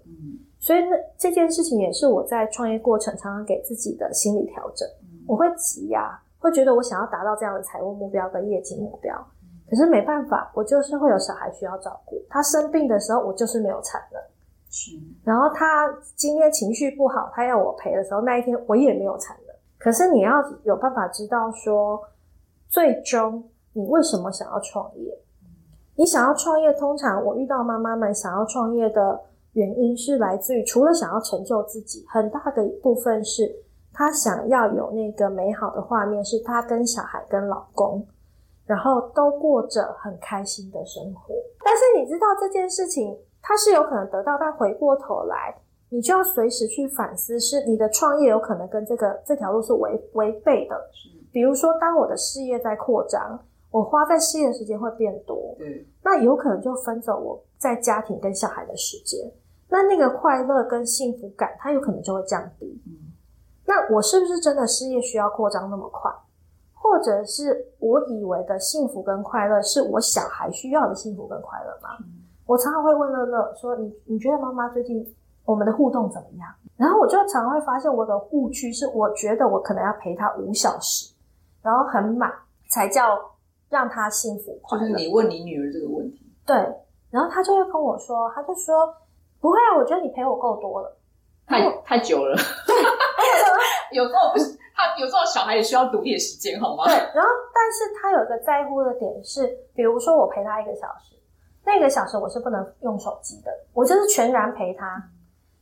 [0.60, 4.86] 所以那这件事情也是我在创业过程常常给自己的心理调整。
[5.26, 9.16] 我会急呀，会觉得我想要达到这样的财务目标跟业绩目标，
[9.70, 12.22] 可是没办法，我就是会有小孩需要照顾。
[12.28, 14.20] 他生病的时候，我就是没有产能。
[14.72, 14.98] 是。
[15.22, 19.54] 然后他今天情绪不好，他要我陪的时候，那一天我也没有产能。
[19.78, 22.02] 可是你要有办法知道说，
[22.68, 25.16] 最终你为什么想要创业？
[25.94, 29.20] 你想要创业，通常我遇到妈妈们想要创业的。
[29.54, 33.54] 原因是来自于除了想要成就自己，很大的一部分是
[33.92, 38.02] 她想要有那个美好的画面，是她跟小孩、跟老公，
[38.64, 41.34] 然后都过着很开心的生活。
[41.62, 45.54] 但是你知道这件事情，它是有可能得到，但回过头来，
[45.88, 50.80] 你就要随时去反思，是你的创业有可能跟这个这条路是违违背的。
[51.32, 53.38] 比如说，当我的事业在扩张，
[53.70, 59.18] 我花在事业的时间会变多，嗯，那有可能就分走我在家庭跟小孩的时间。
[59.68, 62.80] 那那个快乐跟幸福感，它有可能就会降低。
[62.86, 62.92] 嗯，
[63.66, 66.10] 那我是不是真的事业需要扩张那么快？
[66.74, 71.96] 或者是我以为的幸福跟快乐，是我小孩需要的幸福跟快乐吗？
[72.00, 72.21] 嗯，
[72.52, 75.02] 我常常会问乐乐说：“你你觉得妈妈最近
[75.46, 81.14] 我们的互动怎么样？”然后我就常常会发现我的误区是，我觉得我可能要陪他五小时，
[81.62, 82.30] 然后很满
[82.68, 83.18] 才叫
[83.70, 84.86] 让他幸福快乐。
[84.86, 86.54] 就是你问你女儿这个问题，对，
[87.10, 88.94] 然后他就会跟我说，他就说。
[89.40, 90.96] 不会啊，我觉得你陪我够多了，
[91.48, 92.36] 太太久了。
[92.68, 92.76] 对，
[93.96, 96.84] 有时候不是他，有时候小孩也需要独立的时间，好吗？
[96.86, 96.94] 对。
[96.94, 101.16] 然后，但是他有一个在乎的点是，比如说我陪他一个小时，
[101.64, 105.02] 那个小时我是不能用手机的，我就是全然陪他。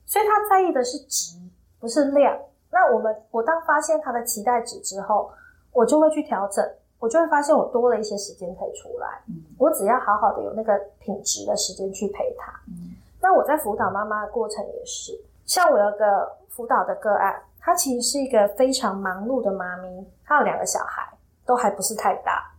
[0.06, 1.38] 所以他在意的是值，
[1.78, 2.36] 不是量。
[2.70, 5.30] 那我们，我当发现他的期待值之后，
[5.72, 6.64] 我就会去调整，
[6.98, 9.22] 我就会发现我多了一些时间可以出来。
[9.28, 9.34] 嗯。
[9.58, 12.52] 我只要好好的有那个品质的时间去陪他。
[12.68, 12.94] 嗯。
[13.20, 15.12] 那我在辅导妈妈的过程也是，
[15.44, 21.06] 像我有个辅导的个案，她其实是一个非常忙碌的妈咪，她有两个小孩，
[21.44, 22.50] 都还不是太大，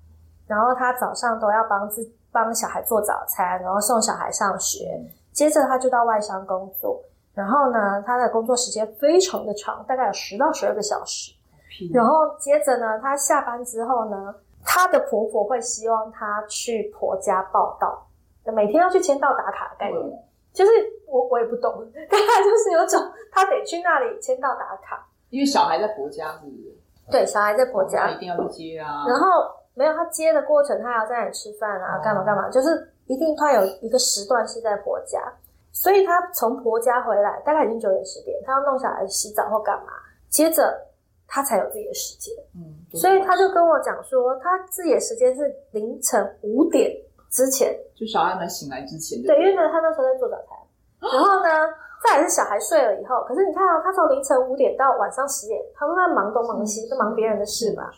[0.46, 5.00] 然后她早上都要帮自帮小孩做早餐，然后送小孩上学，
[5.32, 7.02] 接着他就到外商工作，
[7.34, 11.34] 然后呢，他的工作时间非常的长，大概有十到十二个小时，
[11.94, 18.08] 然后接着呢，她下班之后呢，她的婆婆会希望她去婆家报道，
[18.54, 20.02] 每天要去签到打卡的概念。
[20.02, 20.20] 嗯
[20.54, 20.72] 就是
[21.08, 23.00] 我我也不懂，大概就是有种
[23.32, 26.78] 他得去那里签到打卡，因为小孩在婆家，是不是？
[27.10, 29.06] 对，小孩在婆家，一定要去接啊。
[29.08, 35.20] 然后没有他接的过程，他还要在那里吃饭啊，干嘛干嘛，就是一定他有一个时段是在婆家，
[35.72, 39.94] 所以他从婆家回来，大概已经九点十点，他要弄小孩洗澡或干嘛，
[40.30, 40.78] 接着
[41.28, 42.34] 他才有自己的时间。
[42.56, 46.92] 嗯，所以他就跟我讲说，他自己的时间是凌晨五点。
[47.32, 50.52] 之前就小孩们醒来之前，对，因为呢，他那时候在做早餐，
[51.00, 51.48] 然后呢，
[52.04, 53.24] 再来是小孩睡了以后。
[53.24, 57.90] 可是你看啊，他从凌晨五点到晚上十点，他都在忙东忙西，就忙别人的事嘛，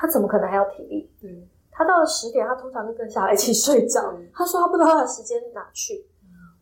[0.00, 1.10] 他怎么可能还有体力？
[1.22, 4.14] 嗯，他到了十点，他通常就跟小孩一起睡觉。
[4.32, 6.06] 他说他不知道他的时间哪去。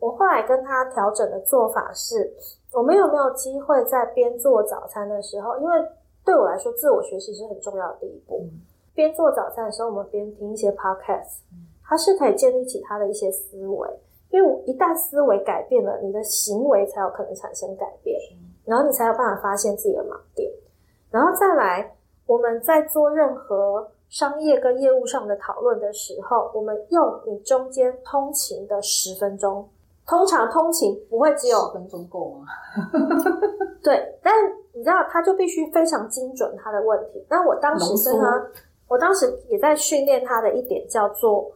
[0.01, 2.35] 我后来跟他调整的做法是，
[2.73, 5.77] 我们有没有机会在边做早餐的时候，因为
[6.25, 8.45] 对我来说，自我学习是很重要的第一步。
[8.95, 11.39] 边做早餐的时候，我们边听一些 podcast。
[11.85, 13.89] 它是可以建立起他的一些思维，
[14.31, 18.21] 因为一旦思维改变了，你的行为才有可能产生改变，
[18.67, 20.53] 然后你才有办法发现自己的盲点，
[21.11, 21.97] 然后再来，
[22.29, 29.69] 我们在做任何商业跟业务上的讨论的时候，我们用你中间通勤的十分钟，
[30.07, 32.47] 通常通勤不会只有十分钟够吗？
[33.83, 34.33] 对，但
[34.73, 37.27] 你知道，他就必须非常精准他的问题。
[37.29, 38.47] 那我当时跟他。
[38.91, 41.53] 我当时也在训练他的一点叫做，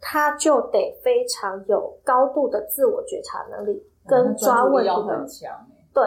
[0.00, 6.02] 他就得非常有高度的自我觉察能力跟抓问题的，很强对，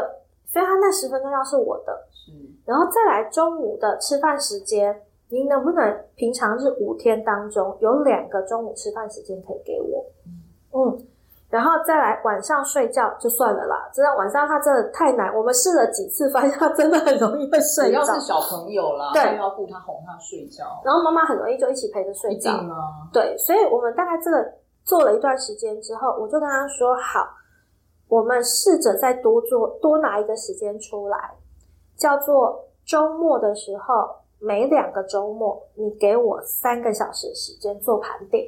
[0.48, 2.32] 所以他那十分钟要是我的，是，
[2.66, 10.06] 然后再来中午的吃饭时间，您能不能平常日五天当中有两个中午吃饭时间可以给我？
[10.26, 10.42] 嗯。
[10.74, 11.08] 嗯
[11.48, 18.04] 然后再来晚上睡觉就算了啦，真的晚上他真的太难，我们试了几次，发现他真的很容易会睡着。
[18.04, 20.66] 主要是小朋友啦，对，要顾他哄他睡觉。
[20.84, 22.52] 然后妈妈很容易就一起陪着睡觉。
[23.14, 27.26] 对，所以我们大概这个做了一段时间之后，我就跟他说：“好，
[28.10, 31.18] 我们试着再多做，多拿一个时间出来，
[31.98, 38.46] 叫做周末的时候，每两个周末你给我三个小时时间做盘点。”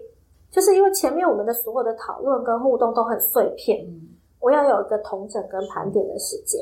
[0.50, 6.60] 就是因为前面我们的所有的讨论跟互动都很碎片，嗯，我要有一个统整跟盘点的时间，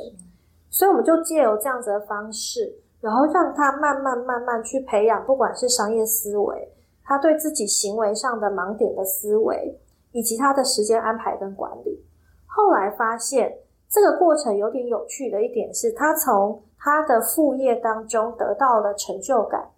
[0.72, 6.68] 所以我们就借由这样子的方式，然后让他慢慢慢慢去培养，不管是商业思维，
[7.04, 9.80] 他对自己行为上的盲点的思维，
[10.12, 12.04] 以及他的时间安排跟管理。
[12.48, 13.56] 后来发现
[13.88, 19.72] 这个过程有点有趣的一点是，他从他的副业当中得到了成就感。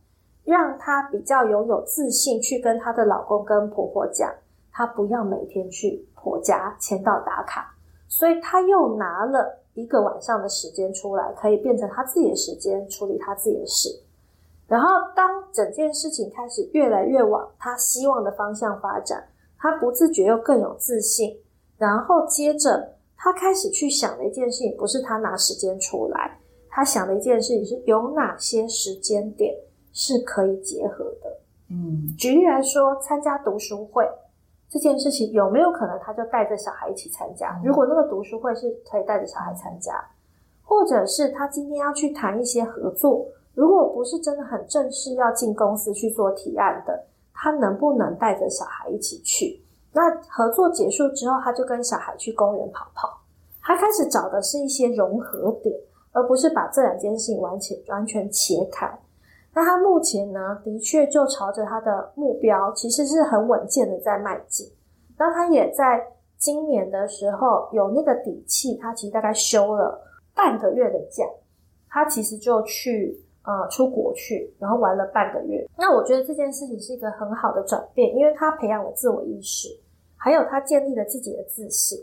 [0.44, 4.34] 让她比较拥有自信，去跟她的老公跟婆婆讲，
[4.72, 7.76] 她不要每天去婆家签到打卡，
[8.08, 13.90] 所以她又拿了一个晚上的时间出来，可以变成她自己的时间处理她自己的事。
[14.68, 19.28] 然后当整件事情开始越来越往她希望的方向发展，
[19.60, 21.38] 她不自觉又更有自信。
[21.78, 26.40] 然后接着她开始去想的一件事情，不是她拿时间出来，
[26.78, 29.58] 她想的一件事情是有哪些时间点。
[30.00, 31.38] 是可以结合的。
[31.72, 34.08] 嗯，举例来说，参加读书会
[34.70, 37.60] 这件事情有没有可能他就带着小孩一起参加？
[37.66, 39.92] 如果那个读书会是可以带着小孩参加，
[40.62, 49.60] 或者是他今天要去谈一些合作，如果不是真的很正式要进公司去做提案的，他能不能带着小孩一起去？
[49.94, 53.20] 那合作结束之后，他就跟小孩去公园跑跑。
[53.64, 55.76] 他开始找的是一些融合点，
[56.18, 58.92] 而不是把这两件事情完全完全切开。
[59.54, 64.68] 那他目前呢，的确就朝着他的目标，其实是很稳健的在迈进。
[65.16, 66.04] 那他也在
[66.40, 70.02] 今年的时候有那个底气，他其实大概休了
[70.34, 71.24] 半个月的假，
[71.88, 75.68] 他其实就去呃出国去，然后玩了半个月。
[75.78, 79.70] 那我觉得这件事情是一个很好的转变，因为他培养了自我意识，
[80.16, 82.00] 还有他建立了自己的自信。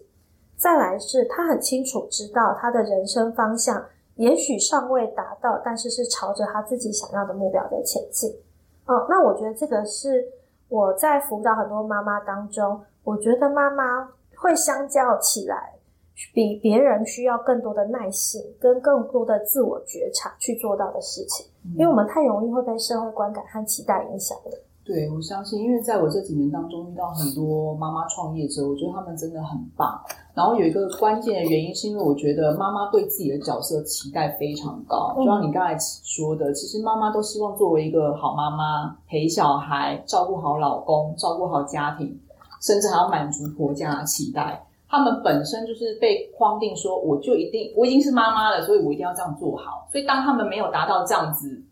[0.57, 3.85] 再来是他很清楚知道他的人生方向。
[4.16, 8.31] 也许尚未达到，但是是朝着他自己想要的目标在前进。
[8.87, 10.24] 嗯，那我觉得这个是
[10.68, 15.72] 我在辅导很多妈妈当中，我觉得妈妈会相较起来
[16.33, 21.46] 比别人需要更多的耐心跟更多的自我觉察去做到的事情，
[21.77, 24.59] 因为我们太容易会被社会观感和期待影响了。
[24.84, 29.98] 对，我相信，因为在我这几年当中遇到很多妈妈创业者，我觉得他们真的很棒。
[30.34, 35.14] 然后有一个关键的原因，是因为我觉得妈妈对自己的角色期待非常高。
[35.16, 42.20] 就像你刚才说的，其实妈妈都希望作为一个好妈妈，陪小孩，照顾好老公，照顾好家庭，
[42.60, 44.66] 甚至还要满足婆家的期待。
[44.86, 49.88] 他们本身就是被框定说，我就一定，我已经是妈妈了，所以我一定要这样做好。
[49.90, 51.62] 所以当他们没有达到这样子。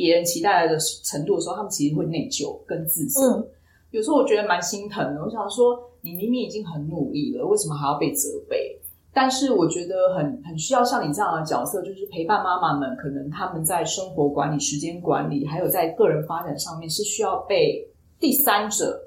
[0.00, 3.20] 别人期待的程度的时候，他们其实会内疚跟自责。
[3.20, 3.46] 嗯，
[3.90, 5.22] 有时候我觉得蛮心疼的。
[5.22, 8.80] 我想说，你明明已经很努力了，为什么还要被责备？
[9.12, 12.96] 但是我觉得很很需要像你这样的角色，就是陪伴妈妈们。
[12.96, 17.86] 可能他们在生活管理、时间管理，还有在个人发展上面，是需要被
[18.18, 18.98] 第三者。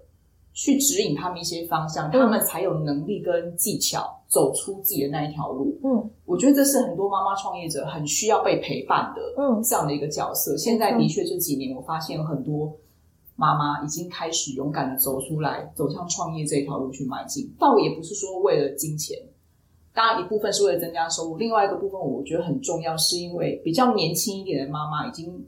[0.56, 5.78] 去指引他们一些方向，他们才有能力跟技巧走出自己的那一条路。
[5.84, 10.58] 嗯，我觉得这是很多妈妈创业者很需要被陪伴的，嗯，这样的一个角色。
[10.58, 12.74] 现在的确这几年，我发现有很多
[13.36, 17.54] 妈妈已经开始勇敢的走出来，走向创业这一条路去迈进。
[17.60, 19.18] 倒也不是说为了金钱，
[19.94, 25.46] 当然一部分是为了增加收入，另外一个部分我觉得很重要，是因为比较年轻一点的妈妈已经。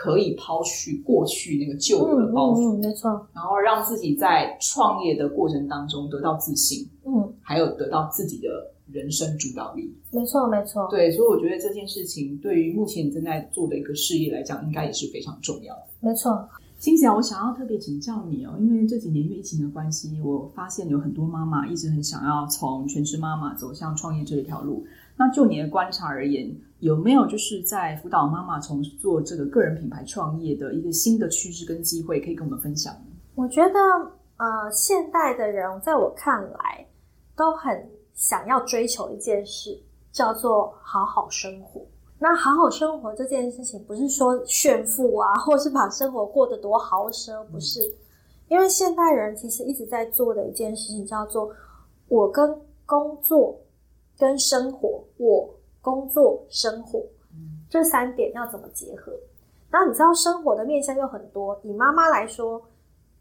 [0.00, 16.46] 可以抛去过去那个旧有的包袱，嗯嗯，没错，然后让自己在创业的过程当中得到自信，嗯，还有得到自己的人生主导力，没错，没错，对，所以我觉得这件事情对于目前你正在做的一个事业来讲，应该也是非常重要的，没错。
[16.78, 24.86] 欣喜啊，我想要特别请教你哦，因为这几年因为疫情的关系，我发现有很多妈妈一直很想要从全职妈妈走向创业这一条路。
[25.16, 32.94] 那就你的观察而言，有没有就是在辅导妈妈从做这个个人品牌创业的一个新的趋势跟机会，可以跟我们分享？
[33.34, 33.80] 我觉得，
[34.36, 36.86] 呃，现代的人在我看来
[37.38, 39.80] 都很想要追求一件事，
[40.10, 41.80] 叫做好好生活。
[42.18, 47.80] 那好好生活这件事情，不是说炫富啊，或是把生活过得多豪奢，不是。
[48.48, 51.54] 因为现代人其实一直在做的一件事情，叫做
[52.08, 53.56] 我跟工作
[54.18, 55.48] 跟生活，我
[55.80, 57.00] 工作生活
[57.70, 59.12] 这三点要怎么结合？
[59.70, 62.60] 那你知道生活的面向有很多，以妈妈来说，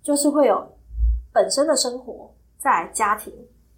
[0.02, 0.66] 就是会有
[1.32, 3.32] 本身的生活，在家庭，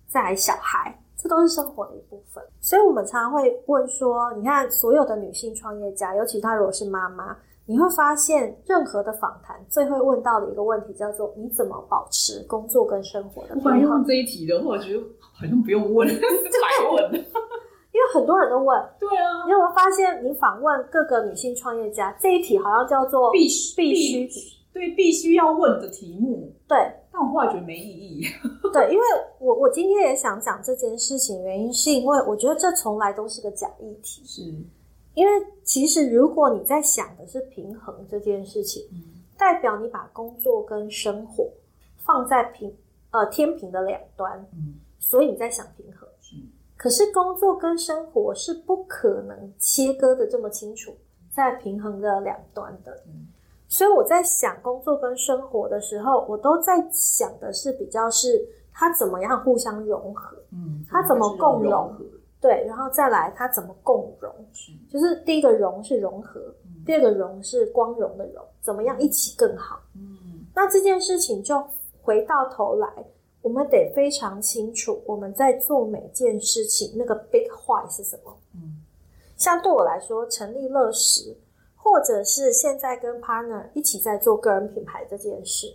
[0.10, 0.98] 再来小孩。
[1.22, 7.36] 这都是生活的一部分，所以我们常常会问说：你看，所有的女性创业家，尤其她如果是妈妈，
[7.66, 14.02] 你会发现任何的访谈最会问到的一个问题叫做：你怎么保持工作跟生活的平衡？
[14.06, 17.14] 这一题的话，我觉得好像不用问， 是白问。
[17.16, 18.82] 因为很多人都问。
[18.98, 19.44] 对啊。
[19.46, 24.30] 你有没有发现，你访问各个女性创业家，这一题好像叫做必须必须
[24.72, 26.50] 对必须要问的题目。
[26.66, 26.78] 对。
[27.20, 28.26] 但我后来觉得没意义。
[28.72, 29.04] 对，因为
[29.40, 34.24] 我我今天也想讲这件事情，原因是因为我觉得这从来都是个假议题。
[34.26, 34.42] 是，
[35.16, 41.50] 因为其实如果你在想的是平衡这件事情，嗯、代表你把工作跟生活
[41.98, 42.74] 放在平
[43.12, 46.08] 呃天平的两端，嗯，所以你在想平衡。
[46.22, 46.36] 是，
[46.78, 50.96] 可是工作跟生活是不可能切割的这么清楚，
[51.34, 53.04] 在平衡的两端的。
[53.08, 53.28] 嗯
[53.72, 58.44] 所以我在想工作跟生活的时候，我都在想的是比较是
[58.74, 61.96] 它怎么样互相融合，嗯，它怎么共融，融
[62.42, 64.72] 对，然后再来它怎么共融，是。
[64.90, 71.64] 就是第一个融是融合，嗯、第二个融是光荣的融，怎么样一起更好，嗯，那这件事情就
[72.02, 72.92] 回到头来，
[73.44, 78.82] 我们得非常清楚我们在做每件事情那个 big why 是什么，嗯，
[79.38, 81.38] 像对我来说成立乐食。
[81.90, 85.66] 或者是现在跟 partner 一起在做个人品牌这件事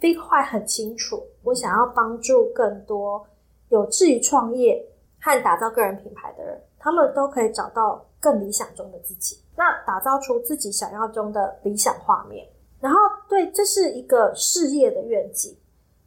[0.00, 3.22] ，Big 坏很清楚，我想要帮助更多
[3.68, 4.82] 有志于创业
[5.20, 12.48] 和打造个人品牌的人，他们都可以找到更理想中的自己，那打造出自己想要中的理想画面。
[12.80, 12.98] 然后，
[13.28, 15.54] 对，这是一个事业的愿景。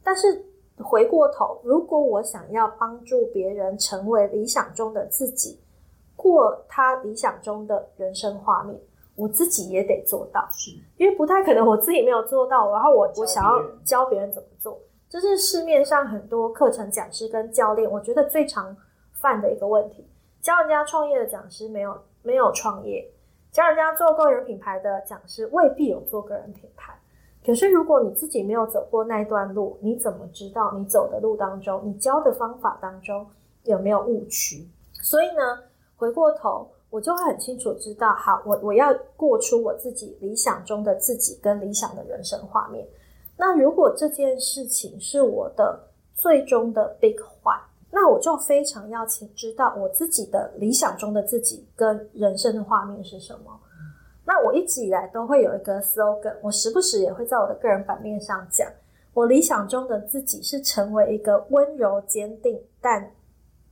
[0.04, 0.44] 但是
[0.80, 5.60] 回过头，如果我想要帮助别人成为理想中的自己，
[6.16, 8.76] 过他理想中的人生画面。
[9.16, 18.76] 我自己也得做到，是因为不太可能我自己没有做到，然后我我想要教别人怎么做，这是市面上很多课程讲师跟教练，我觉得最常
[19.12, 20.10] 犯的一个问题。
[20.42, 23.08] 教人家创业的讲师没有没有创业，
[23.52, 26.94] 教人家做个人品牌的讲师未必有做个人品牌。
[27.46, 33.28] 可是如果你自己没有走过那段路，你怎么知道你走的路当中，你教的方法当中
[33.64, 34.68] 有没有误区？
[35.02, 35.60] 所以呢，
[35.96, 36.68] 回过头。
[36.94, 42.88] 我就会很清楚知道，好，我我要过出我自己理想中的自己跟理想的人生画面。
[43.36, 53.60] 那如果这件事情是我的最终的 big why，那我就非常要请知道我自己的理想中的自己跟人生的画面是什么。
[54.24, 58.70] 那我一直以来都会有一个 slogan，我时不时也会在我的个人版面上讲，
[59.16, 63.12] 我理想中的自己是成为一个温柔坚定但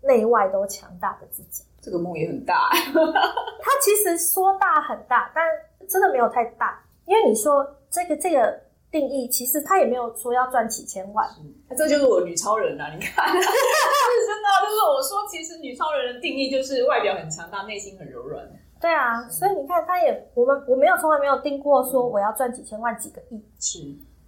[0.02, 1.64] 内外都强大的自己。
[1.82, 5.44] 这个梦也很大， 它其实说大很大，但
[5.90, 6.80] 真的没有太大。
[7.06, 8.58] 因为你说这个这个
[8.92, 11.28] 定义，其实他也没有说要赚几千万。
[11.40, 12.94] 嗯这就是我女超人啊！
[12.94, 18.46] 你看，是真的，就是我说，其实女超人的定义就是外表很强大，内心很柔软。
[18.80, 23.42] 对啊，所以你看，他也我们我没有从来没有定过说我要赚几千万几个亿。
[23.60, 23.80] 是，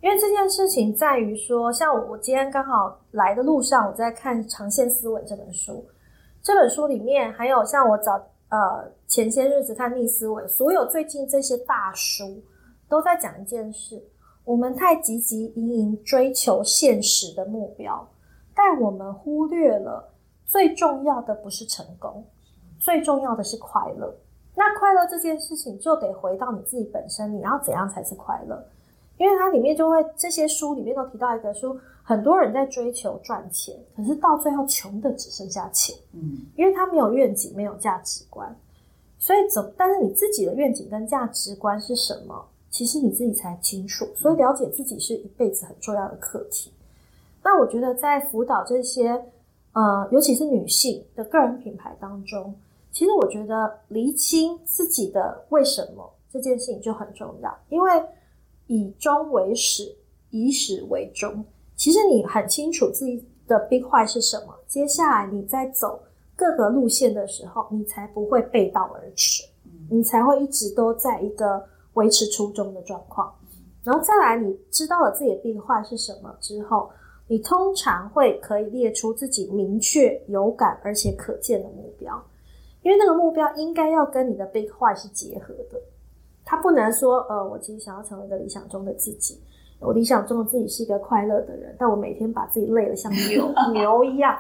[0.02, 5.86] 因为这件事情在于说，像我我今天刚好来的路上，我在看《长线思维》这本书。
[6.44, 12.44] 这本书里面还有像我早呃前些日子看逆思维，所有最近这些大书
[12.90, 14.04] 都在讲一件事：
[14.44, 18.06] 我们太汲汲营营追求现实的目标，
[18.54, 20.14] 但我们忽略了
[20.46, 22.26] 最重要的不是成功，
[22.78, 24.14] 最重要的是快乐。
[24.54, 28.62] 那快乐这件事情就得回到你自己本身，你要怎样才是快乐？
[29.18, 31.80] 因为它里面就会这些书里面都提到一个书。
[32.04, 35.96] 很多人在追求赚钱，可是到最后穷的只剩下钱。
[36.12, 38.54] 嗯，因为他没有愿景，没有价值观，
[39.18, 39.74] 所以怎。
[39.78, 42.46] 但是你自己的愿景跟价值观是什么？
[42.70, 44.06] 其实你自己才清楚。
[44.16, 46.72] 所以了解自己是一辈子很重要的课题。
[47.42, 49.24] 那我觉得在辅导这些
[49.72, 52.54] 呃，尤其是女性的个人品牌当中，
[52.92, 58.04] 其实我觉得厘清自己的为什么这件事情就很重要，因为
[58.68, 59.96] 以终为始，
[60.32, 61.46] 以始为终。
[61.84, 66.02] 其实你很清楚自己的 big why 是什么，接下来你在走
[66.34, 69.44] 各个路线的时候，你才不会背道而驰，
[69.90, 71.62] 你才会一直都在一个
[71.96, 73.36] 维持初衷的状况。
[73.84, 76.90] 然后再来，你知道了自己的 big why 是什么之后，
[77.28, 82.18] 你通常会可以列出自己明确、有感而且可见的目标。
[82.82, 85.78] 因为那个目标应该要跟你的 big why 是结合的。
[86.46, 89.38] 他不能说，呃，我其实想要成为一个理想中的自己，
[89.84, 94.38] 我理想中的自己是一个快乐的人，但我每天把自己累得像牛 牛一样，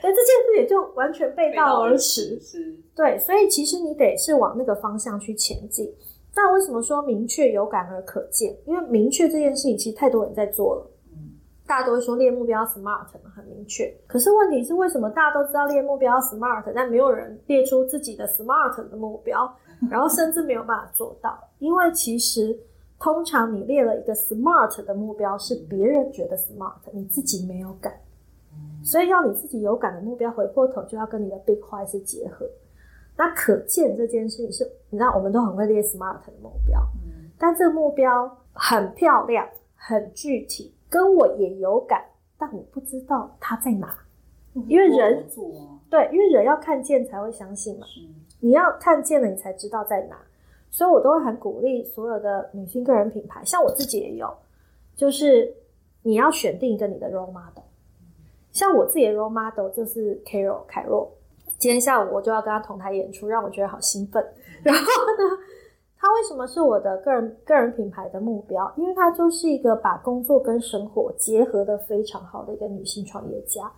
[0.00, 2.38] 所以这件事也就完全背道而驰。
[2.40, 5.88] 是，对，所以其实你得是往那个方向去前进。
[6.34, 8.56] 那为什么说明确、有感而可见？
[8.66, 10.90] 因为明确这件事情其实太多人在做了。
[11.12, 11.32] 嗯，
[11.66, 19.50] 大家都会说列目标 SMART 很明确，可是问题是为什么大家都知道列目标 SMART，但没有人列出自己的 SMART 的目标？
[19.90, 22.56] 然后甚至没有办法做到，因为其实
[23.02, 27.92] 通常你列了一个 SMART 的目标，是别人觉得 SMART，你自己没有感，
[28.84, 32.48] 所以要你自己有感的目标，回过头就要跟你的 Big Why 是结合。
[33.16, 36.80] 那可见这件事情是，你知道我们都很会列 SMART 的目标，
[37.36, 42.04] 但这个目标很漂亮、很具体，跟我也有感，
[42.38, 43.98] 但我不知道它在哪，
[44.68, 45.26] 因为人
[45.90, 47.86] 对，因为人要看见才会相信嘛。
[48.38, 50.16] 你要看见了，你才知道在哪，
[50.72, 54.28] 所以我都会很鼓励所有的女性个人品牌，像我自己也有，
[54.96, 55.54] 就是
[56.02, 57.62] 你要选定一个你的 role model，
[58.50, 61.12] 像我自己的 role model 就是 Carol 凯若，
[61.58, 64.26] 今天下午我就要跟他同台演出，让我觉得好兴奋。
[64.64, 65.38] 然后呢，
[65.98, 68.72] 他为什么是我的个人个人品牌的目标？
[68.76, 73.70] 因为他就是一个把工作跟生活结合的非常好的一个女性创业家，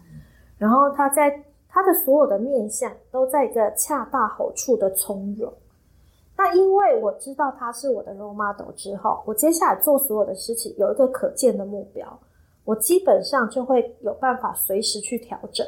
[0.56, 1.44] 然后他在。
[1.76, 5.52] 他的所有的面相都在一个恰到好处的从容。
[6.36, 12.18] 那因为我知道他是我的 role model 之后，我接下来做所有的事情有一个可见的目标，
[12.64, 15.66] 我基本上就会有办法随时去调整。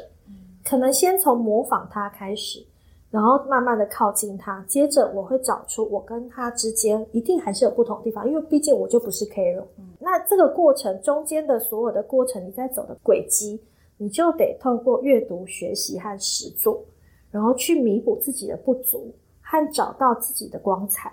[0.63, 2.65] 可能先从模仿他开始，
[3.09, 9.65] 然后慢慢的靠近他，接着我会找出我跟他之间一定还是有不同的地方，因为毕竟我就不是 Carol。
[9.99, 13.61] 那这个过程中间的所有的过程，你在走的轨迹。
[13.99, 16.85] 你就得透过阅读、学习和实作，
[17.31, 19.11] 然后去弥补自己的不足
[19.49, 21.09] 和找到自己的光彩。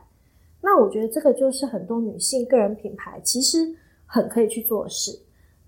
[0.61, 3.59] 那我觉得这个就是很多女性个人品牌其实
[4.07, 5.17] 很可以去做事。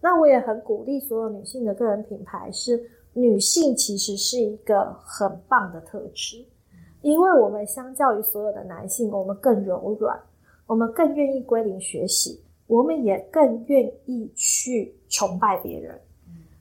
[0.01, 6.45] 那我也很鼓励所有女性的个人品牌，是女性其实是一个很棒的特质，
[7.03, 10.19] 因为我们相较于所有的男性，我们更柔软，
[10.67, 15.99] 我们更愿意归零学习，我们也更愿意去崇拜别人。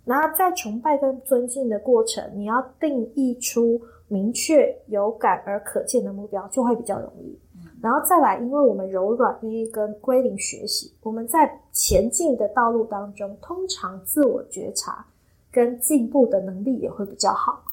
[0.03, 7.37] 那在崇拜跟尊敬的过程，你要定义出明确、有感而可见的目标，就会比较容易。
[7.81, 15.05] 然后再来，因为我们柔软，愿意跟归零学习，我们在前进的道路当中，通常自我觉察
[15.51, 17.63] 跟进步的能力也会比较好。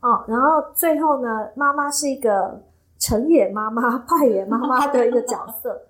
[0.00, 2.62] 哦，然后最后呢，妈妈是一个
[2.98, 5.80] 成也妈妈、败也妈妈的一个角色。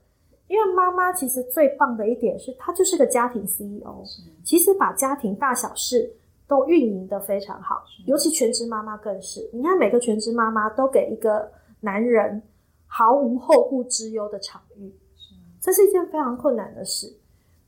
[0.46, 4.02] 因为妈妈其实最棒的一点是，她就是个家庭 CEO，
[4.42, 6.10] 其实把家庭大小事
[6.48, 9.48] 都运营的非常好，尤其全职妈妈更是。
[9.52, 11.48] 你看，每个全职妈妈都给一个
[11.80, 12.42] 男人
[12.86, 14.92] 毫无后顾之忧的场域，
[15.60, 17.14] 这是一件非常困难的事。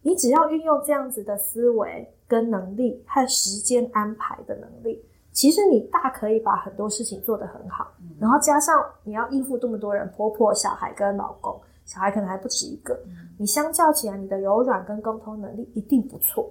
[0.02, 7.92] 你只要运用这样子的思维跟能力和时间安排的能力，其实你大可以把很多事情做得很好。
[8.18, 11.60] 然后加上你要应付这么多人，婆婆、小孩跟老公。
[11.86, 12.96] 小孩可能还不止一个，
[13.36, 16.48] 你相较起来，你的柔软跟沟通能力一定不错，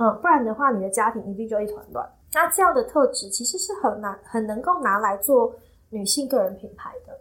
[0.00, 2.10] 嗯，不然的话，你的家庭一定就一团乱。
[2.32, 5.54] 那这样的特质其实是很难很能够拿来做
[5.90, 7.12] 女性个人品牌的，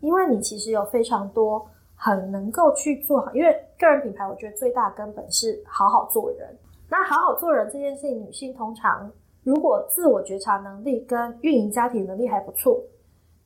[0.00, 3.30] 因为你其实有非常多很能够去做好。
[3.34, 6.58] 因为个人品牌，我觉得最大根本是好好做人。
[6.88, 9.12] 那好好做人这件事情，女性通常
[9.42, 12.82] 如果自我觉察能力跟运营家庭能力还不错，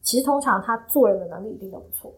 [0.00, 2.12] 其实通常她做人的能力一定都不错。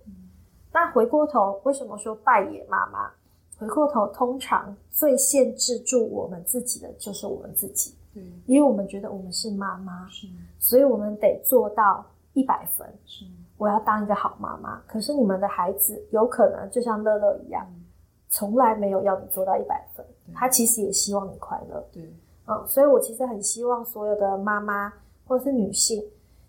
[0.71, 3.11] 那回过头，为什么说败也妈妈？
[3.59, 10.29] 回过头，通常最限制住我们自己的就是我们自己，对，因为我们觉得我们是妈妈，是，
[10.61, 13.25] 所以我们得做到一百分，是，
[13.57, 14.81] 我要当一个好妈妈。
[14.87, 17.67] 可是你们的孩子有可能就像乐乐一样，
[18.29, 22.03] 从来没有要你做到一百分，他其实也希望你快乐，对，
[22.47, 24.93] 嗯，所以我其实很希望所有的妈妈
[25.27, 26.03] 或是女性。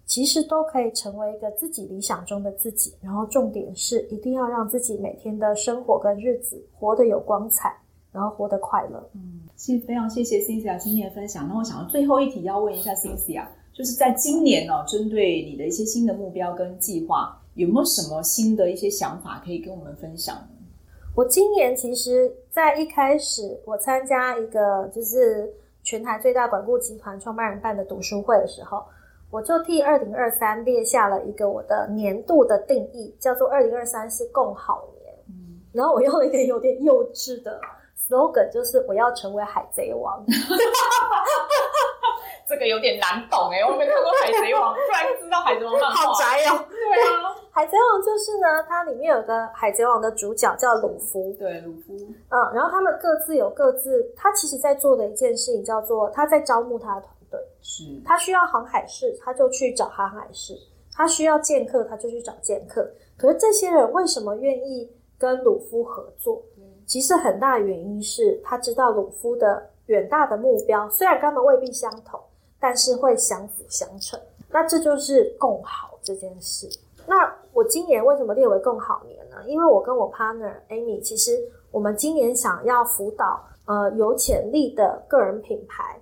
[0.09, 7.77] 其实都可以成为一个自己理想中的自己，然后重点是一定要让自己每天的生活跟日子活得有光彩，
[8.11, 9.07] 然后活得快乐。
[9.13, 11.47] 嗯，谢非常谢谢 Cynthia 今天的分享。
[11.47, 20.47] 那我想要最后一题要问一下 Cynthia，就是在今年呢、哦，针对你的一些新的目标跟计划，有没有什么新的一些想法可以跟我们分享呢？
[21.13, 25.53] 我今年其实，在一开始我参加一个就是
[25.83, 28.83] 全台最大管顾集团创办人办的读书会的时候。
[29.31, 35.13] 我就替二零二三列下了一个我的年度的定义，叫做二零二三是共好年。
[35.27, 37.59] 嗯，然后我用了一个有点幼稚的
[38.07, 40.25] slogan，就是我要成为海贼王。
[42.47, 45.89] 这个有点难懂哎，我没看过海贼王，突然知道海贼王漫画。
[45.89, 46.65] 好宅哦！
[46.67, 51.31] 对啊，海贼王就是呢，它里面有个海贼王的主角叫鲁夫。
[51.37, 51.93] 对，鲁夫。
[52.29, 57.39] 嗯，然后他们各自有各自，他其实在做的一件事情叫做他在招募他的团队。
[57.61, 57.83] 是。
[58.05, 60.55] 他需要航海士，他就去找航海士；
[60.91, 62.89] 他需要剑客，他就去找剑客。
[63.17, 66.41] 可是这些人为什么愿意跟鲁夫合作？
[66.85, 72.19] 其实很大的原因是他知道鲁夫的远大的目标，虽然跟他们未必相同，
[72.59, 74.19] 但是会相辅相成。
[74.49, 76.67] 那这就是共好这件事。
[77.05, 79.37] 那我今年为什么列为共好年呢？
[79.45, 85.99] 因为我跟我 partner Amy，其实我们今年想要辅导呃有潜力的个人品牌，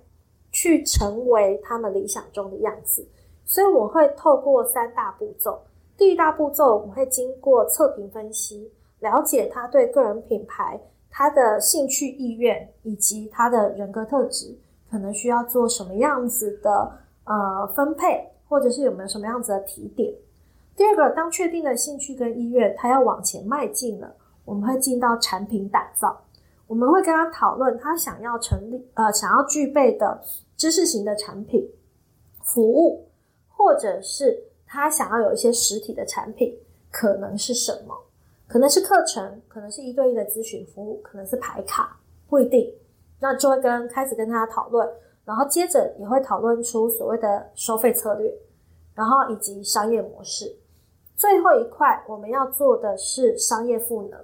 [0.58, 3.06] 去成为他们理想中的样子。
[3.44, 5.56] 所以我会透过三大步骤。
[5.96, 8.68] 第一大步骤，我们会经过测评分析。
[8.98, 14.52] 了解他对个人品牌、他的兴趣意愿以及他的人格特质，
[14.90, 16.90] 可能需要做什么样子的
[17.22, 20.12] 呃分配，或者是有没有什么样子的提点。
[20.74, 24.12] 第二个，当确定了兴趣跟意愿，他要往前迈进了，
[24.44, 26.20] 我们会进到产品打造，
[26.66, 30.20] 我们会跟他讨论他想要成立呃想要具备的
[30.58, 31.66] 知识型的产品、
[32.42, 33.06] 服务，
[33.48, 36.54] 或者是他想要有一些实体的产品，
[36.90, 37.96] 可能是什么？
[38.48, 41.98] 可能是课程，可能是一对一的咨询服务，可能是牌卡，
[42.28, 42.74] 不一定。
[43.20, 44.88] 那就会跟开始跟他讨论，
[45.24, 48.32] 然后接着也会讨论出所谓的收费策略，
[48.94, 50.56] 然后以及商业模式。
[51.16, 54.18] 最后一块我们要做的是商业赋能，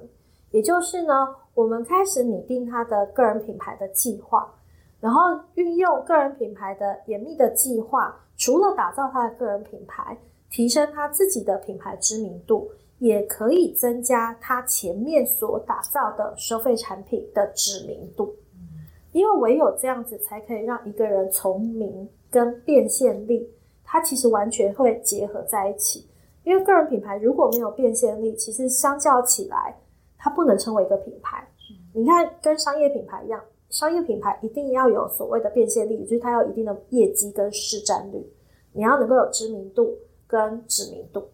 [0.50, 4.54] 也就是呢，我们开始拟定他的个人品牌的计划，
[5.04, 5.20] 然后
[5.56, 10.16] 运用个人品牌的严密的计划，除了打造他的个人品牌，
[10.48, 12.70] 提升他自己的品牌知名度。
[13.00, 18.34] 也可以增加他前面所打造的收费产品的知名度，
[19.12, 23.50] 因为唯有这样子，才可以让一个人从名跟变现力，
[23.84, 26.08] 它其实完全会结合在一起。
[26.44, 29.76] 因为个人品牌如果没有变现力，其实相较起来，
[30.16, 31.46] 它不能成为一个品牌。
[31.92, 33.42] 你看，跟商业品牌一样，
[33.74, 38.24] 商业品牌一定要有所谓的变现力，就是它要有一定的业绩跟市占率，
[38.72, 39.98] 你要能够有知名度
[40.28, 41.24] 跟知名度。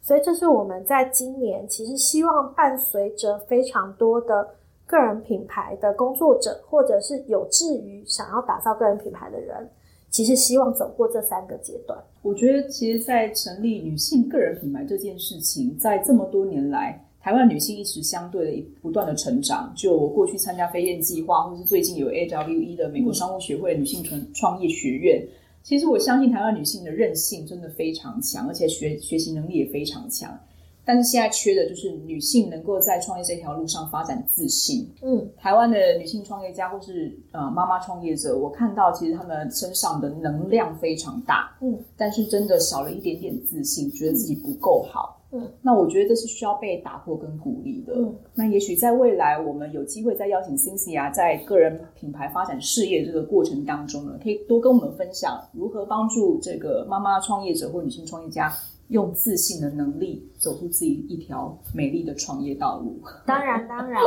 [0.00, 4.48] 所以，这是我们在今年其实希望伴随着非常多的
[4.86, 9.68] 个人品牌的工作者，或者是有志于想要打造个人品牌的人，
[10.08, 12.02] 其实希望走过这三个阶段。
[12.22, 19.72] 我觉得，其实，在成立女性个人品牌这件事情，在这么多年来，台湾女性一直相对的不断的成长。
[19.76, 25.22] 就我过去参加飞燕计划，或是最近有 AWE 的美国商务学会女性创创业学院。
[25.62, 30.34] 其实我相信台湾女性的韧性真的非常强，而且学学习能力也非常强。
[30.82, 34.88] 但是现在缺的就是女性能够在创业这条路上发展自信。
[35.02, 41.54] 嗯，台湾的女性创业家或是呃妈妈创业者，我看到其实她们身上的能量非常大。
[41.60, 45.19] 嗯，但是真的少了一点点自信，觉得自己不够好。
[45.32, 47.92] 嗯，那我觉得这是需要被打破跟鼓励的。
[47.94, 58.52] 嗯，那也许在未来，我们有机会再邀请 Cynthia 在个人品牌发展事业这个过程当中呢，可以多跟我们分享如何帮助这个妈妈创业者或女性创业家
[58.88, 63.00] 用自信的能力走出自己一条美丽的创业道路。
[63.24, 64.02] 当然，当然，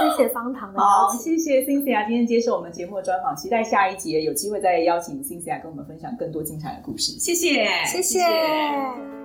[0.00, 7.10] 谢谢方糖的好， 谢谢 Cynthia 今天接受我们节目的专访，期待下一集有机会再邀请 Cynthia 跟我们分享更多精彩的故事。
[7.18, 8.20] 谢谢，谢谢。
[8.20, 9.17] 谢谢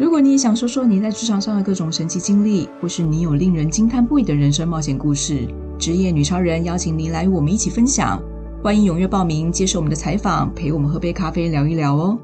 [0.00, 5.46] 如果你也想说说你在职场上的各种神奇经历，或是你有令人惊叹不已的人生冒险故事，
[5.78, 8.18] 职业女超人邀请您来与我们一起分享。
[8.62, 12.18] 欢迎踊跃报名，接受我们的采访，陪我们喝杯咖啡聊一聊哦。